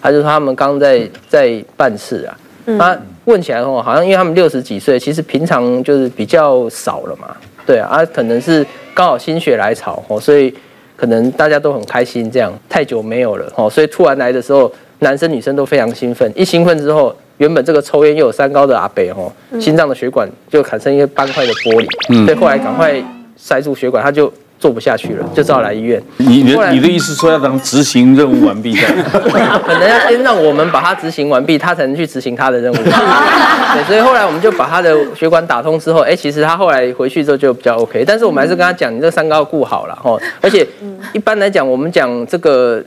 [0.00, 2.38] 他就说他们刚在在办事啊，
[2.78, 10.54] 他问起来的话，好像因为他们六十几岁，其实平常就是比较少了嘛，对啊，啊可能是刚好心血来潮哦，所以
[10.94, 14.70] 可能大家都很开心，这样太久没有了哦，所以突然来的时候，
[15.00, 17.12] 男生女生都非常兴奋，一兴奋之后。
[17.38, 22.94] 原本这个抽烟又有三高的阿北哦，心脏的血管就产生一些斑块的玻璃，嗯，所以后来赶快
[23.36, 26.00] 塞住血管，他就做不下去了，就只好来医院。
[26.18, 28.88] 你的你的意思说要等执行任务完毕再？
[29.66, 32.76] 可能要先让我们把它执行完毕，他才能去执行他的任务。
[33.74, 40.64] 对，所以后来我们就把他的血管打通之后，哎，其实他后来回去之后就比较 OK，但是我们还是跟他讲，你这三高顾好了哦，而且
[41.12, 42.82] 一般来讲，我们讲这个。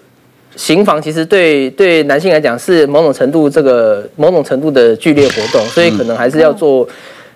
[0.58, 6.86] 行房其实对对男性来讲是某种程度这个某种程度的剧烈活动，所以可能还是要做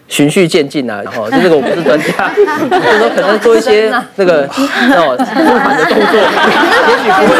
[0.07, 1.01] 循序渐进啊。
[1.05, 5.23] 然后这个我不是专家， 就是说可能做一些 那个哦舒
[5.59, 6.19] 缓的动作，
[6.89, 7.33] 也许不会，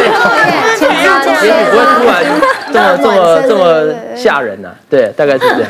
[1.46, 2.16] 也许不会突然
[2.72, 4.68] 这么这么这么吓人呐。
[4.88, 5.68] 对，大概是这样。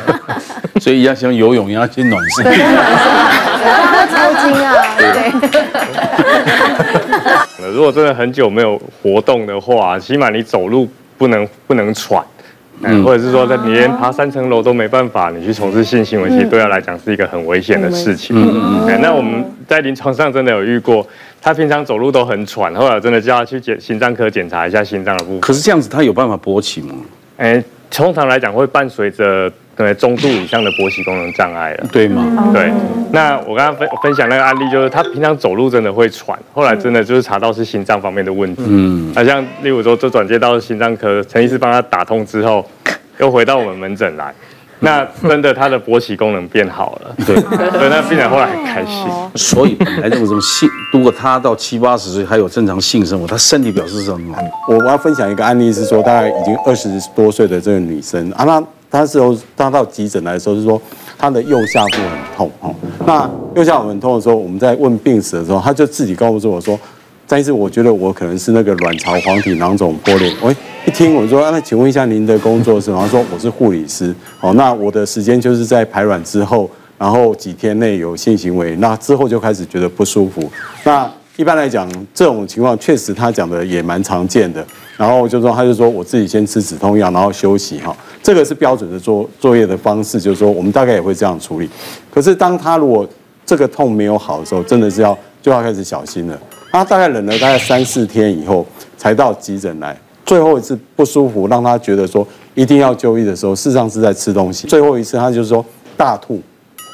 [0.80, 2.44] 所以要像游泳一样先暖身。
[2.44, 2.54] 抽
[4.42, 5.32] 筋啊，对。
[7.72, 12.24] 如果真的很久没有活动的话，起码你走路不能不能喘，
[12.82, 18.36] 嗯，或者是说在你连爬三层楼都没办法，你去从事性行为，其实对他来讲是一个很危险的事情。
[18.36, 19.00] 嗯嗯嗯。
[19.00, 21.06] 那我们在临床上真的有遇过，
[21.40, 25.40] 他平常走路都很喘，后来真的叫他去检心脏科检查一下心脏的部分。
[25.40, 26.94] 可是这样子，他有办法勃起吗？
[27.36, 29.52] 哎，通常来讲会伴随着。
[29.74, 32.50] 对，中度以上的勃起功能障碍了，对吗？
[32.52, 32.70] 对。
[33.10, 38.62] 那我刚刚分分享那个案例，就是他平常走路真的会喘，后来真的就是查到是心脏方面的问题。
[38.66, 39.10] 嗯。
[39.14, 42.64] 那像例如说，就转接到心脏科，陈医师帮他打通之后，
[43.18, 44.34] 又回到我们门诊来，
[44.80, 47.16] 那真的他的勃起功能变好了。
[47.26, 47.34] 对。
[47.36, 49.06] 所以那病人后来很开心。
[49.34, 54.36] 所以本来这种什么性，如果他到七八十岁还有正常性生活，他身体表示什么？
[54.68, 58.62] 我我要分享一个案例是说，大概已经二十多岁的这个女生啊，那。
[58.92, 60.80] 他时候，他到急诊来的时候是说，
[61.18, 62.74] 他的右下腹很痛哦。
[63.06, 66.78] 那右下腹很痛的时候，我们在问病史的时候，他就自己告诉我说
[67.26, 70.54] ：“但是我觉得我可能是那个卵巢黄体囊肿破裂。”喂，
[70.86, 80.52] 一听我说：“那请问一下您的工作是什么？”他说：“我是护理师。”哦，那我的时间就是在排卵之后，然后几天内有性行为，那之后就开始觉得不舒服。
[80.84, 84.64] 那一般来讲，这种情况确实他讲的也蛮常见的。
[84.98, 87.96] 然后就说，他就说我自己先吃止痛药，然后休息哈。
[88.22, 91.68] 这个是标准的作作业的方式，就是说我们大概也会这样处理。
[92.10, 93.08] 可是当他如果
[93.46, 96.38] 这个痛没有好的时候，真的是要就要开始小心了。
[96.70, 98.66] 他大概忍了大概三四天以后
[98.96, 104.68] 才到急诊来，最后一次不舒服让他觉得说一定要就医的时候，事实上是在吃东西。
[104.68, 105.64] 最后一次他就是说
[105.96, 106.40] 大吐，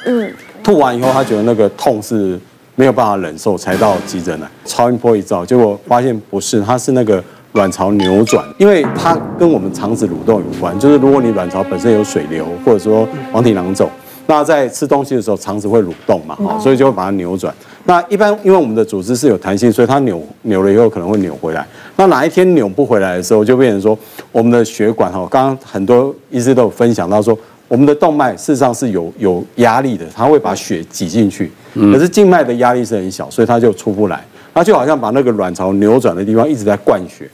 [0.07, 2.39] 嗯，吐完以后他觉得那个痛是
[2.79, 7.23] 没有办法忍受，才到急诊来超音波一照，结果发现不是，它是那个。
[7.53, 10.79] 卵巢扭转，因为它跟我们肠子蠕动有关。
[10.79, 13.91] 就是如果你卵巢本身有水流，或者说黄体囊肿，
[14.27, 17.53] 那在吃东西的时候肠子会蠕动嘛，所以就会把它扭转。
[17.85, 21.67] 那一般因为我们的组织是有弹性，所以它扭扭了以后可能会扭回来。
[21.97, 23.99] 那哪一天扭不回来的时候，就变成说
[24.31, 27.37] 我们的血管哈，刚刚很多医师都有分享到说，
[27.69, 34.21] 我们的动脉事实上是有有压力的，它会把血挤进去，可是静脉的压力是很小，所以它就出不来。
[34.55, 37.29] 它就好像把那个卵巢扭转的地方一直在灌血。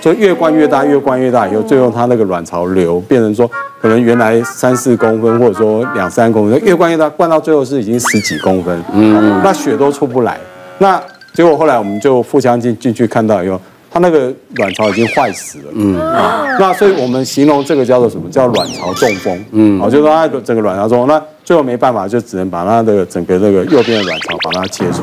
[0.00, 3.46] 就越灌越大，越灌越大，以后最后它那个卵巢瘤变成说，
[3.82, 10.38] 可能原来三四公分，或者说两三公分，越灌越大，灌到最后是已经十几公分，嗯，那血都出不来。
[10.78, 10.98] 那
[11.34, 18.30] 结果后来我们就腹腔镜进去看到以后，它那个卵巢已经坏死了，嗯啊，那所以我们形容这个叫做什么？
[18.30, 25.02] 叫卵巢中风，嗯，啊，就是说它整个卵巢中风，那最后没办法，就只能把它的整个那个右边的卵巢把它切除，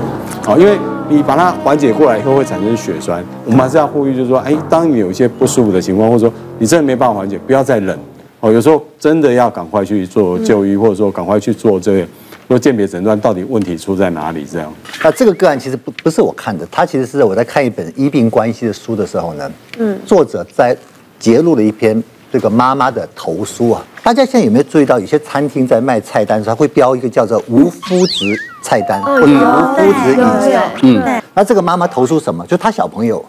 [0.50, 0.78] 啊，因为。
[1.10, 7.98] 你把它缓解过来以后会产生血栓，我们还是要呼吁，就是说，哎，当你有一些不舒服的情况，或者说你真的没办法缓解，不要再忍
[8.42, 8.52] 哦。
[8.52, 12.08] 有时候真的要赶快去做就医，或者说赶快去做这个
[12.48, 14.46] 做鉴别诊断，到底问题出在哪里？
[14.50, 14.74] 这样。
[15.04, 20.76] 那这个个案其实不不是我看的，他其实是我在看一本医病关系的书的时候呢，嗯，作者在
[21.20, 23.84] 揭露了一篇这个妈妈的投诉啊。
[24.02, 30.60] 大家现在有没有注意到，有些餐厅在卖菜单的时候，会标一个叫做无麸质菜单或者无麸质饮食？
[30.84, 32.46] 嗯，那这个妈妈投诉什么？
[32.48, 33.24] 就她小朋友，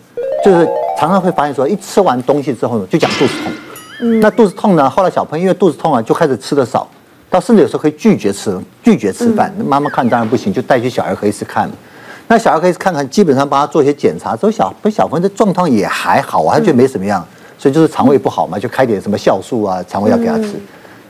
[0.45, 0.65] 就是
[0.97, 3.53] 常常会发现说，一吃完东西之后呢，就讲肚子痛。
[4.01, 6.89] 嗯，那肚子痛呢，后来小朋友因为肚子痛啊，就开始吃的少，
[7.31, 9.53] 到甚至有时候可以拒绝吃，拒绝吃饭。
[9.67, 11.71] 妈妈看当然不行，就带去小儿科医师看。
[12.27, 17.27] 那小儿科医师看看，基本上帮他做一些检查之后，小不小朋友的状况也还好啊，他觉得没什么样。
[17.59, 20.55] 所以就是肠胃不好嘛，就开点什么酵素啊，肠胃药给他吃。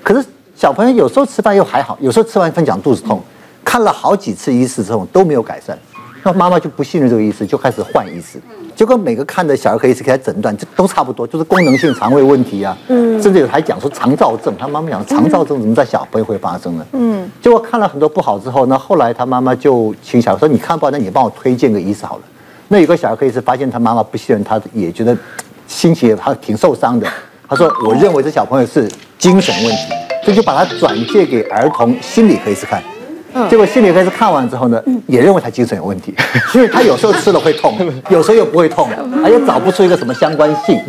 [0.02, 0.26] 可是
[0.56, 3.22] 小朋友有时候吃饭又还好，有时候吃完饭讲肚子痛，
[3.64, 5.78] 看了好几次医师之后都没有改善，
[6.22, 8.38] 那妈妈就不信任这个医师，就开始换医师。
[8.74, 12.76] 结果每个看的小儿科医师给他诊断，这都差不多，就是功能性肠胃问题啊。
[12.88, 13.20] 嗯。
[13.22, 16.86] 甚至有还讲说肠躁症，他妈妈讲肠躁症怎么在小朋友会发生呢？
[16.92, 17.30] 嗯。
[17.42, 22.22] 结果看了很多不好之后，那后来他妈妈就请小孩说：“你看不好，那你帮我推荐个医师好了。”
[22.68, 25.16] 那有个小儿科医师发现他妈妈不信任他，也觉得。
[25.66, 27.06] 心情也他挺受伤的，
[27.46, 29.92] 他说：“我认为这小朋友是精神问题，
[30.24, 32.82] 所以就把他转介给儿童心理科医师看。
[33.48, 36.14] 结果心理科医师看完之后呢，也认为他精神有问题，
[36.54, 37.76] 因为他有时候吃了会痛，
[38.10, 38.88] 有时候又不会痛，
[39.24, 40.80] 而且找不出一个什么相关性。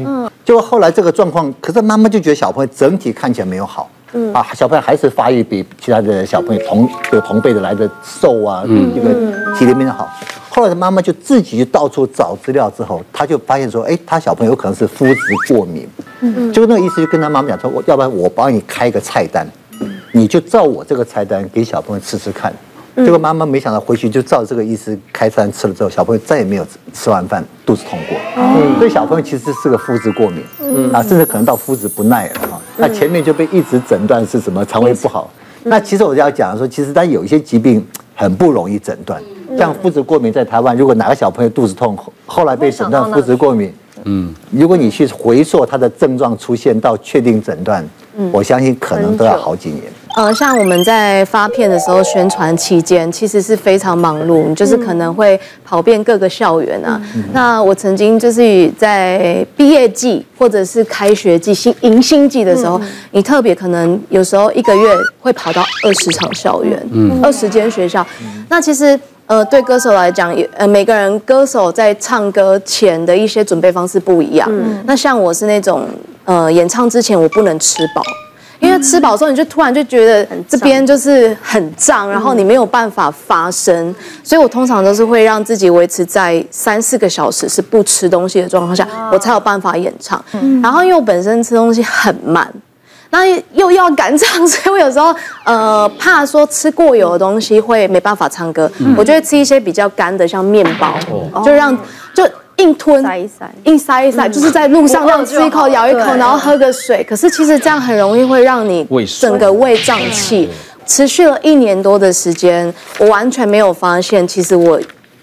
[0.44, 3.90] 结果后来这个状况，可是妈妈就觉得小朋友整体看起来没有好，
[4.34, 9.14] 啊，小朋友还是发育比其他的小朋友同有同辈的来的瘦啊，这个
[9.58, 10.10] 体力没那么好。”
[10.52, 15.88] 后来他妈妈就自己到处找资料，之后他就发现说，哎，他小朋友有可能是麸质过敏。
[16.22, 19.48] 嗯，就那个意思，就跟他妈妈讲说，我要不然我帮你开个菜单，
[20.12, 22.54] 你就照我这个菜单给小朋友吃吃看。
[22.96, 28.18] 结果妈妈没想到回去就照这个意思开餐吃了之后，小朋友再也没有吃完饭肚子痛过。
[28.36, 32.60] 嗯，所以小朋友其实是个麸质过敏，嗯啊，甚至可能到麸质不耐了哈。
[32.76, 35.32] 那前面就被一直诊断是什么肠胃不好。
[35.64, 39.22] 那其实我要讲说，其实他有一些疾病很不容易诊断。
[39.58, 49.84] 像麸质过敏，在台湾，如果哪个小朋友肚子痛，后来被诊断麸质过敏，嗯，如果你去回溯他的症状出现到确定诊断，嗯，我相信可能都要好几年。
[50.16, 57.02] 呃，像我们在发片的时候，宣传期间其实是非常忙碌，就是可能会跑遍各个校园啊。
[57.16, 68.06] 嗯、那我曾经就是在毕业季或者是开学季、新迎新季的时候，嗯、你特别可能有时候一个月会跑到二十场校园，嗯，二十间学校。
[68.22, 69.00] 嗯、那其实。
[69.30, 74.50] 呃，对歌手来讲，也呃，每个人歌手在唱歌前的一些准备方式不一样。
[74.52, 75.88] 嗯，那像我是那种，
[76.26, 78.02] 呃，演唱之前我不能吃饱，
[78.60, 83.94] 因为吃饱之后你就突然就觉得这边就是很胀，然后你没有办法发声，
[84.24, 90.24] 所以我通常都是会让自己维持在三四个小时是不吃东西的状况下，我才有办法演唱。
[90.62, 92.52] 然后因为我本身吃东西很慢。
[93.12, 95.12] 那又要赶场， 所以我有时候
[95.44, 100.94] 呃怕说吃过油的东西会没办法唱歌，嗯、我就会吃一些比较干的，像面包，
[101.34, 101.76] 哦、就让
[102.14, 102.24] 就
[102.60, 107.04] 硬吞，塞一塞，硬塞一塞，嗯、就是在路上这样吃一口咬一口，然后喝个水。
[107.04, 108.88] 可是其实这样很容易会让你
[109.20, 110.48] 整个胃胀气，
[110.86, 114.80] 持续了一年多的时间，我完全没有发现，其实我。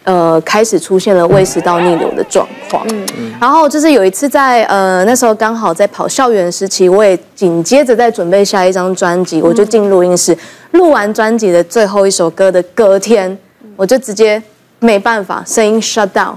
[0.09, 2.87] 呃，开始出现了胃食道逆流的状况。
[3.19, 10.39] 嗯，然后就是有一次在呃那时候刚好在跑校园时期，我也紧接着在准备下一张专辑，我就进录音室。
[10.71, 13.37] 录完专辑的最后一首歌的隔天，
[13.75, 14.41] 我就直接
[14.79, 16.37] 没办法，声音 shut down，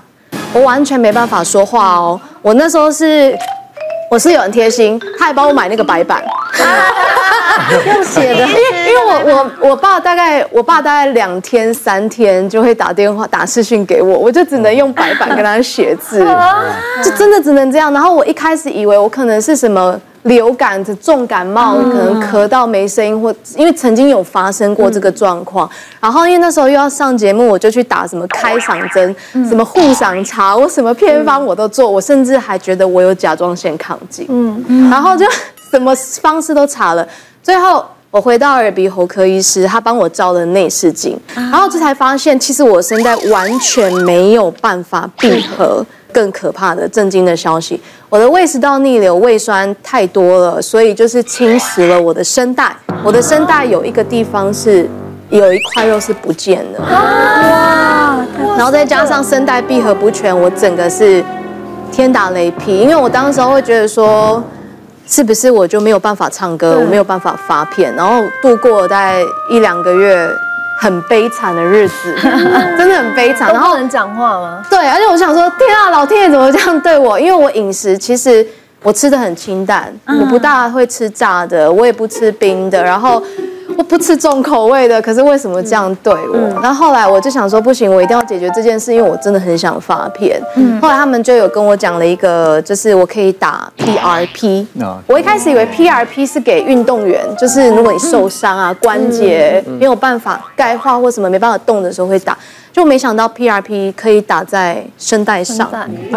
[0.53, 2.19] 我完全没办法说话哦。
[2.41, 3.37] 我那时候是
[4.09, 6.23] 我室友很贴心，他还帮我买那个白板。
[7.85, 16.25] 用写的， 因为因为我我我爸大概我爸大概两天三天就会打电话打视讯给我，我就只能用白板跟他写字，
[17.03, 17.93] 就真的只能这样。
[17.93, 25.69] 然后我一开始以为我可能是什么流感的重感冒，可能咳到没声音，或因为曾经有发生过这个状况。
[25.99, 29.15] 然后因为那时候又要上节目，我就去打什么开嗓针，
[29.47, 35.25] 什么护嗓茶，我什么偏方我都做，我甚至还觉得我有甲状腺亢进，嗯，然后就
[35.71, 37.07] 什么方式都查了。
[37.41, 45.85] 最后我回到耳鼻喉科医师，他帮我照了内视镜，然后这才发现，其实我声带完全没有办法闭合。
[46.11, 47.79] 更可怕的震惊的消息，
[48.09, 52.75] 我的胃食道逆流，胃酸太多了，所以就是侵蚀了我的声带。
[53.03, 54.89] 我的声带有一个地方是
[55.29, 58.25] 有一块肉是不见了，哇！
[58.57, 61.23] 然后再加上声带闭合不全，我整个是
[61.91, 62.77] 天打雷劈。
[62.79, 64.43] 因为我当时会觉得说，
[65.07, 70.29] 是不是我就没有办法唱歌，我没有办法发片，然后度过了大概一两个月。
[70.79, 72.15] 很悲惨的日子，
[72.77, 73.51] 真的很悲惨。
[73.51, 74.63] 然后能讲话吗？
[74.69, 77.19] 对，而且我想说，天啊，老天爷怎么这样对我？
[77.19, 78.45] 因为我饮食其实
[78.81, 83.21] 我吃的很清淡，我不大会吃炸的，我也不吃冰的，然后。
[83.77, 86.37] 我不吃重口味的，可是为什么这样对我？
[86.61, 90.41] 然后后来我就想说，不行，我一定要解决这件事，因为我真的很想发片。
[90.81, 94.65] 后来他们就有跟我讲了一个，就是我可以打 PRP。
[95.07, 102.37] 我一开始以为 PRP 是给运动员，就是如果你受伤啊，关节没有办法钙化或什么没办法动的时候会打，
[102.71, 105.69] 就没想到 PRP 可以打在声带上，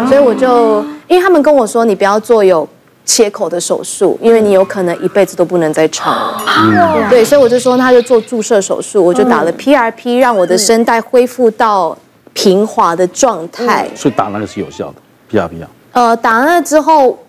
[0.07, 2.67] 所以我就因为他们跟我说，你不要做有。
[3.05, 6.41] 切口的手术，因为你有可能一辈子都不能再唱了。
[6.47, 11.97] 嗯、对，所以我就说，他就做注射手术，我就打了 PRP，让我的声带恢复到
[12.33, 13.87] 平滑的状态。
[13.93, 14.95] 所以打那个是有效的
[15.29, 15.69] ，PRP 啊。
[15.91, 17.19] 呃，打了之后，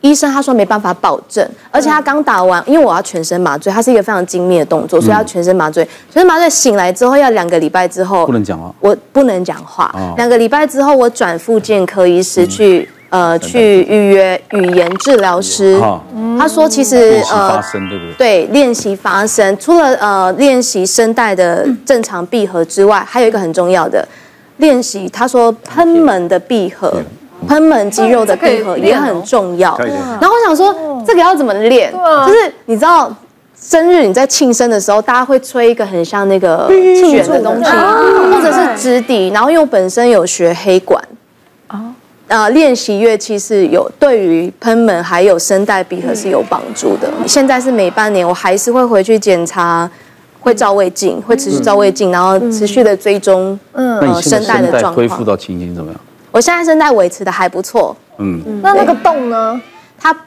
[0.00, 5.84] 医生他说没办法保证，而且他刚打完，因为我要全身麻醉，他是一个非常精密的动作，所以要全身麻醉。
[6.12, 9.92] 全身麻醉醒来之后要两个礼拜之后不能讲话，我不能讲话。
[10.16, 12.88] 两个礼拜之后，我转复健科医师去。
[13.10, 15.80] 呃，去预约语言治疗师。
[16.36, 17.62] 他说，其实呃，
[18.18, 24.06] 对，练习发声，除了呃练习声带的正常闭合之外，还有一个很重要的
[24.56, 25.08] 练习。
[25.12, 26.92] 他说，喷门的闭合，
[27.46, 29.78] 喷门肌肉的闭合也很重要。
[30.20, 30.74] 然后我想说，
[31.06, 31.92] 这个要怎么练？
[32.26, 33.14] 就是你知道，
[33.56, 39.28] 生日你在庆生的时候，大家会吹一个很像那个卷的东西，或者是直笛。
[39.28, 41.00] 然后因为我本身有学黑管。
[42.26, 47.10] 呃，练习乐器是有对于喷门还有声带闭合是有帮助的。
[47.26, 49.88] 现在是每半年我还是会回去检查，
[50.40, 54.94] 会照胃镜，会持续照胃镜，然后持续的追踪嗯声带的状况。
[54.94, 56.00] 恢复到情形怎么样？
[56.30, 57.94] 我现在声带维持的还不错。
[58.18, 59.60] 嗯，那那个洞呢？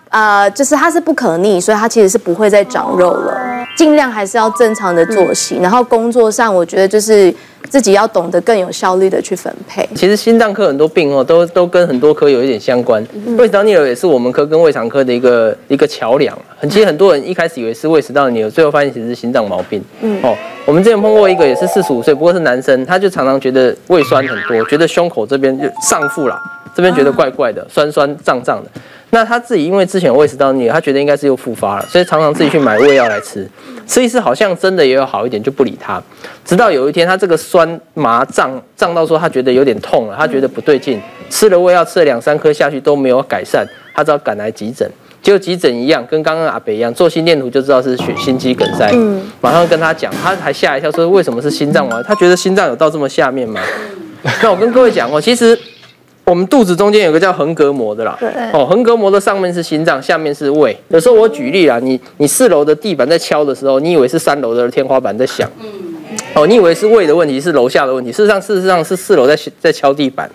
[0.10, 3.38] 它呃，就是它是不可逆，所以它其实是不会再长肉了。
[3.78, 7.34] 尽量还是要正常的作息，然后工作上我觉得就是。
[7.70, 9.86] 自己要懂得更有效率的去分配。
[9.93, 13.05] 其实心脏科很多病哦，都都跟很多科有一点相关。
[13.38, 16.34] 胃食道逆流也是我们科跟胃肠科的一个一个桥梁。
[16.58, 19.84] 很其实很多人一开始以为是胃食道逆流，最后发现其实是心脏毛病。
[19.99, 20.34] 嗯哦，
[20.66, 26.41] 我们之前碰过一个也是四十五岁，不过是男生，他就常常觉得胃酸很多，觉得胸口这边就上腹啦，
[26.74, 28.70] 这边觉得怪怪的，酸酸胀胀的。
[29.10, 33.47] 那他自己因为之前有胃食道逆流，他觉得应该是又复发了，所以常常自己去买胃药来吃。
[33.88, 36.01] 吃一次好像真的也有好一点，就不理他。
[36.43, 44.89] 直到有一天，他这个酸麻胀胀到说他觉得有点痛了，他觉得不对劲，吃了胃药，吃了两三颗下去都没有改善，他只好赶来急诊。
[45.22, 48.91] 结果急诊一样，跟刚刚阿北一样，做心电图就知道是血心肌梗塞。
[48.93, 52.03] 嗯，马上跟他讲，他还吓一跳，说为什么是心脏啊？
[52.05, 53.62] 他觉得心脏有到这么下面吗？
[54.43, 55.58] 那我跟各位讲哦，其实。
[56.28, 60.78] 我们肚子中间有个叫横膈膜的啦，对，哦，横膈膜的上面是心脏，下面是胃。
[60.89, 65.49] 有时候我举例啊，你你四楼的地板在敲的时候，你以为是三楼的天花板在响，
[66.34, 70.30] 哦，你以为是胃的问题，是楼下的问题，事实上事实上是四楼在在敲地板。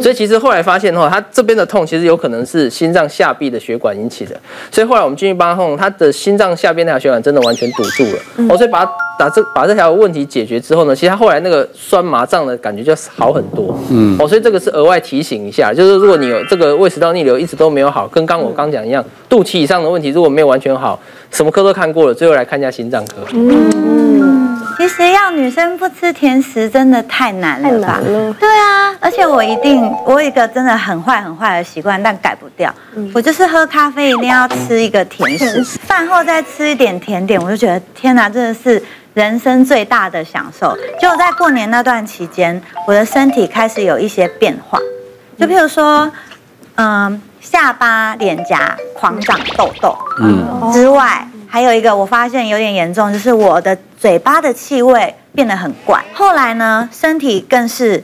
[0.00, 4.38] 所以其实后来发现的话，他这边的痛其实有可能是心脏下壁的血管引起的。
[4.70, 8.48] 所以后来我们进去帮他碰，他的心脏下边那条血管真的完全堵住了。
[8.50, 13.78] 哦，所以把他把这把这条问题解决之后呢，其实他后来那个酸麻胀的感觉就好很多。
[13.90, 20.98] 嗯，哦，所以这个是额外提醒一下，就是如果你有这个胃食道逆流一直都没有好，跟刚我刚讲一样，肚脐以上的问题如果没有完全好，
[21.30, 23.16] 什么科都看过了，最后来看一下心脏科。
[23.32, 23.91] 嗯。
[24.76, 27.94] 其实要女生不吃甜食真的太难了吧？
[27.94, 28.32] 太难了。
[28.34, 32.72] 对啊，而且我一定，我有一个真的很坏很坏的习惯，但改不掉。
[33.14, 38.82] 我就是喝咖啡一定要吃一个甜食，饭后再吃一点甜点，我就觉得天哪，真的是
[39.14, 40.76] 人生最大的享受。
[41.00, 44.78] 就在过年那段期间，我的身体开始有一些变化，
[45.38, 46.10] 就譬如说，
[46.76, 51.26] 嗯，下巴、脸颊狂长痘痘，嗯，之外。
[51.52, 56.02] 还有一个，我发现有点严重，就是我的嘴巴的气味变得很怪。
[56.14, 58.02] 后来呢，身体更是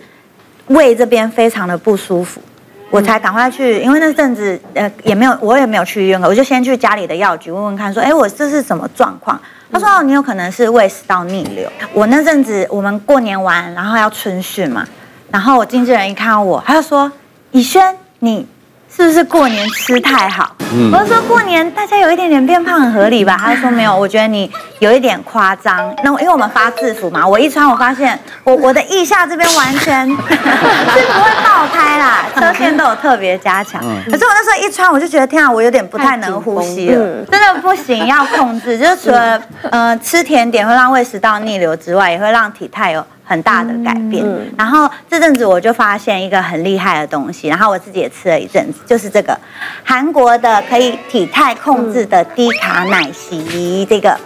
[0.66, 2.42] 胃这边非常的不舒服，
[2.90, 9.40] 我才赶快去，因为那阵子呃也没有，我也没有去医院，我就先去家里的药局问问看，说，哎，我这是什么状况？
[9.72, 11.72] 他说，哦，你有可能是胃食道逆流。
[11.94, 14.86] 我那阵子我们过年完，然后要春训嘛，
[15.30, 17.10] 然后我经纪人一看到我，他就说，
[17.52, 18.46] 以轩，你
[18.94, 20.54] 是不是过年吃太好？
[20.92, 23.36] 我就说过年大家有一点点变胖很合理吧？
[23.40, 24.50] 他就说没有，我觉得你
[24.80, 25.94] 有一点夸张。
[26.04, 33.80] 那因为我们发制服嘛，我一穿我发现我我的腋下这边完全 是不会爆开啦，车线都有特别加强。
[33.80, 38.78] 可是我那时候一穿，我就觉得天啊，我有点不太能呼吸了， 真的不行，要控制。
[38.78, 39.40] 就是除了
[39.70, 43.04] 呃吃甜点会让胃食道逆流之外，也会让体态有。
[43.28, 49.38] 很大的改变，嗯、然后这阵子我就发现一个很厉害的东西，然后我自己也吃了一阵子，就是这个
[49.84, 54.18] 韩国的可以体态控制的低卡奶昔，这个，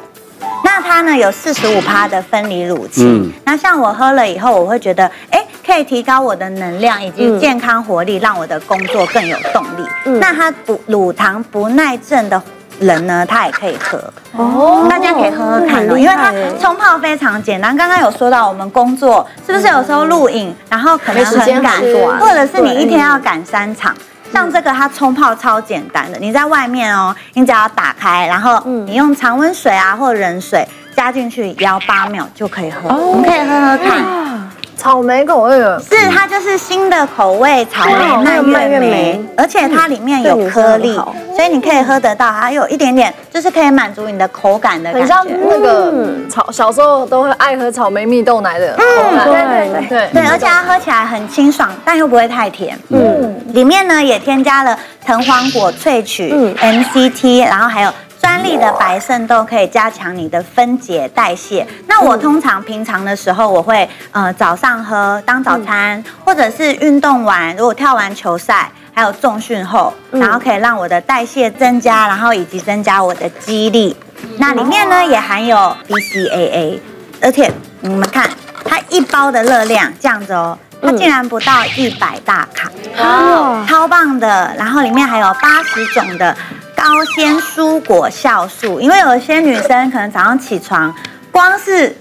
[0.65, 9.85] 那它呢有四十五趴的分离乳清，嗯、那像我喝了以后，我会觉得，哎，可以提高我的能量以及健康活力，让我的工作更有动力。
[10.05, 12.41] 嗯、那它不乳糖不耐症的。
[12.83, 13.99] 人呢，他也可以喝。
[14.37, 17.77] 哦，大家可以喝喝看哦，因为它冲泡非常简单。
[17.77, 21.81] 刚刚有说到我们工作是不是有时候录影，然后可能很赶，
[22.19, 23.95] 或者是你一天要赶三场，
[24.33, 30.67] 像这个它冲泡超简单的，你在外面哦，你只要打开，然后你用常温水啊或冷水
[30.97, 34.42] 加进去，摇八秒就可以喝，我们可以喝喝看。
[34.83, 40.97] 草莓口味的，是它就是新的口味，草莓蔓越莓，而且它里面有颗粒，
[41.37, 44.99] 所以你可以喝得到，还有一点点，就是可以满足你的口感的感觉。
[44.99, 45.93] 很像那个
[46.29, 48.83] 草，小时候都会爱喝草莓蜜豆奶的口
[49.17, 49.25] 感。
[49.25, 49.35] 对
[49.71, 52.77] 对对对，而且它喝起来很清爽，但又不会太甜。
[52.89, 54.77] 嗯，里面呢也添加了
[55.07, 57.93] 藤黄果萃取，MCT，然后还有。
[58.23, 61.67] 专利的白肾豆可以加强你的分解代谢。
[61.89, 73.97] 那我通常平常的时候，我会呃早上喝当早餐，或者是运动完，如果跳完球赛，还有重训后，然后可以让我的代谢增加，然后以及增加我的肌力。
[74.39, 76.79] 那里面呢也含有 BCAA，
[77.21, 78.31] 而且你们看
[78.65, 82.69] 它一包的热量这样子哦，它竟然不到一百大卡，
[82.99, 84.53] 哦，超棒的。
[84.59, 86.37] 然后里面还有八十种的。
[86.75, 90.93] 高纤蔬果酵素，因为有些女生可能早上起床，
[91.31, 91.97] 光是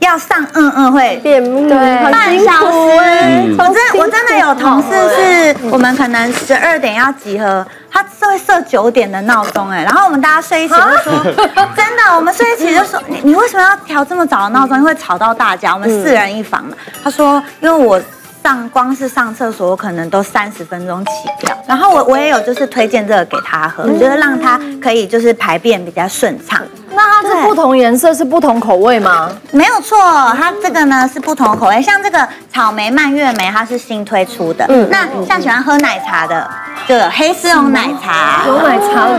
[0.00, 3.54] 要上嗯嗯会变对半小时。
[3.56, 11.22] 我真我真的有同事是，我们可能十二点要集合，他是会设九点的闹钟哎，然后我们大家睡一起就说，
[11.76, 14.76] 真的，我们睡一起就说，你你为什么要调这么早的闹钟？
[14.78, 16.76] 因为吵到大家，我们四人一房嘛。
[17.04, 18.02] 他说，因为我。
[18.44, 21.56] 上光是上厕所，我可能都三十分钟起掉。
[21.66, 26.60] 然后我我也有就是推荐这个给他喝，就是让他可以就是排便比较顺畅。
[26.90, 29.30] 那它是不同颜色是不同口味吗？
[29.50, 29.98] 没有错，
[30.38, 31.80] 它这个呢是不同口味。
[31.80, 34.66] 像这个草莓蔓越莓，它是新推出的。
[34.68, 36.46] 嗯，那像喜欢喝奶茶的，
[36.86, 39.18] 就有黑丝绒奶茶，有奶茶，有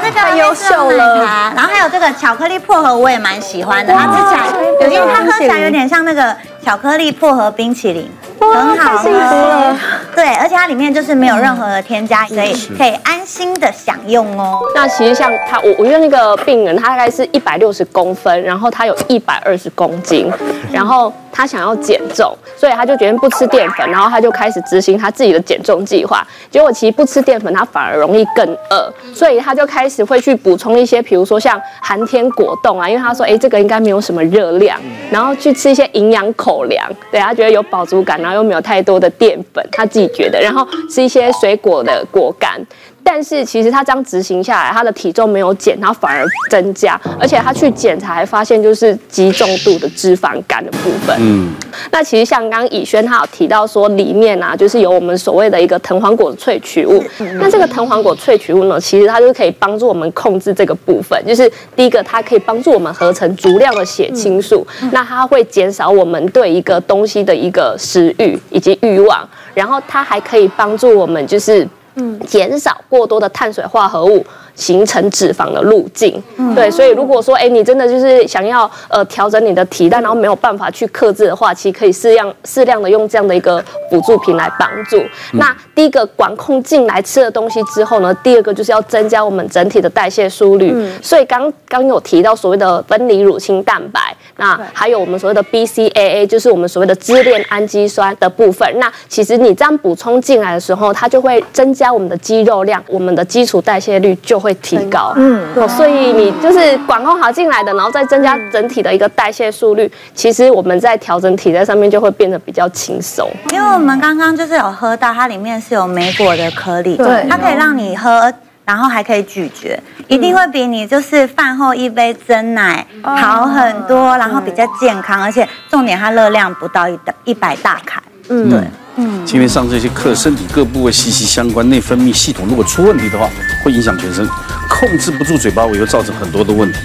[0.00, 1.16] 这个太优秀了。
[1.56, 3.92] 然后还有这个巧克力薄荷，我也蛮喜欢的。
[3.92, 6.34] 它吃起来，因为它喝起来有点像那个
[6.64, 8.08] 巧克力薄荷冰淇淋。
[8.52, 9.76] 很好喝，
[10.14, 14.60] 对，而且它里面就是没有任何的添加，所以可以安心的享用哦。
[14.74, 20.30] 那其实像他，我我觉得那个病人，他大概是一百六十公分，然后他有一百二十公斤，
[20.72, 26.26] 然后他想要减重，所以他就决定不吃淀粉，然后他就开始执行他自己的减重计划。
[26.50, 34.78] 结果其实不吃淀粉，他反而容易更饿，所以他就开始会去补充一些，比如说像寒天果冻啊，因为他说，哎，这个应该没有什么热量，
[35.10, 42.60] 然后去吃一些营养口粮，对，他觉得有饱足感，然后又没有太多的淀粉，他自己觉得，然后是一些水果的果干。
[43.04, 51.16] 但是其实他这样执行下来，他的体重没有减，他反而增加，而且他去检查还发现就是极重度的脂肪肝的部分。
[51.20, 51.52] 嗯，
[51.90, 57.02] 那其实像刚刚以轩他有提到说，里面啊就是有我们所谓的一个藤黄果萃取物。
[57.38, 71.68] 那这个藤黄果萃取物呢，其实它就可以帮助我们控制这个部分，就是第一个它可以帮助我们合成足量的血清素，那它会减少我们对一个东西的一个食欲以及欲望，然后它还可以帮助我们就是。
[71.94, 74.24] 嗯，减少过多的碳水化合物。
[74.54, 76.22] 形成脂肪的路径，
[76.54, 85.02] 对，所以如果说，哎，你真的就是想要呃调整你的体态，然后没有办法去克制的话，其实可以适量适量的用这样的一个辅助品来帮助。
[85.32, 90.74] 那第一个管控进来吃的东西之后呢，第二个就是要增加我们整体的代谢速率。
[91.02, 98.68] 所以刚刚有提到所谓的分离乳清蛋白，那还有我们所谓的 BCAA，就是我们所谓的支链氨基酸的部分。
[98.78, 113.30] 那其实你这样补充进来的时候，它就会增加我们的肌肉量，我们的基础代谢率就会提高，嗯，所以你就是管控好进来的，然后再增加整体的一个代谢速率，其实我们在调整体在上面就会变得比较轻松。
[113.52, 118.32] 因为我们刚刚就是有喝到，它里面是有莓果的颗粒，对，它可以让你喝，
[118.64, 119.78] 然后还可以咀嚼，
[120.08, 128.60] 一定会比你就是饭后一杯真奶好很多，然后比较健康，而且重点它热量不到一一百大卡，嗯，对。
[128.96, 133.28] 嗯，今天上这些课，身体各部位息息相关，内分泌系统如果出问题的话，
[133.64, 134.26] 会影响全身，
[134.68, 136.78] 控制不住嘴巴，我又造成很多的问题。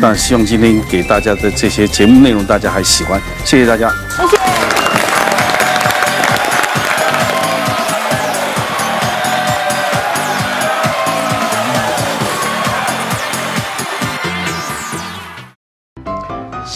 [0.00, 3.90] 那希望今天给大家的这些节目内容，大家还喜欢，谢谢大家。
[4.16, 4.87] 谢谢。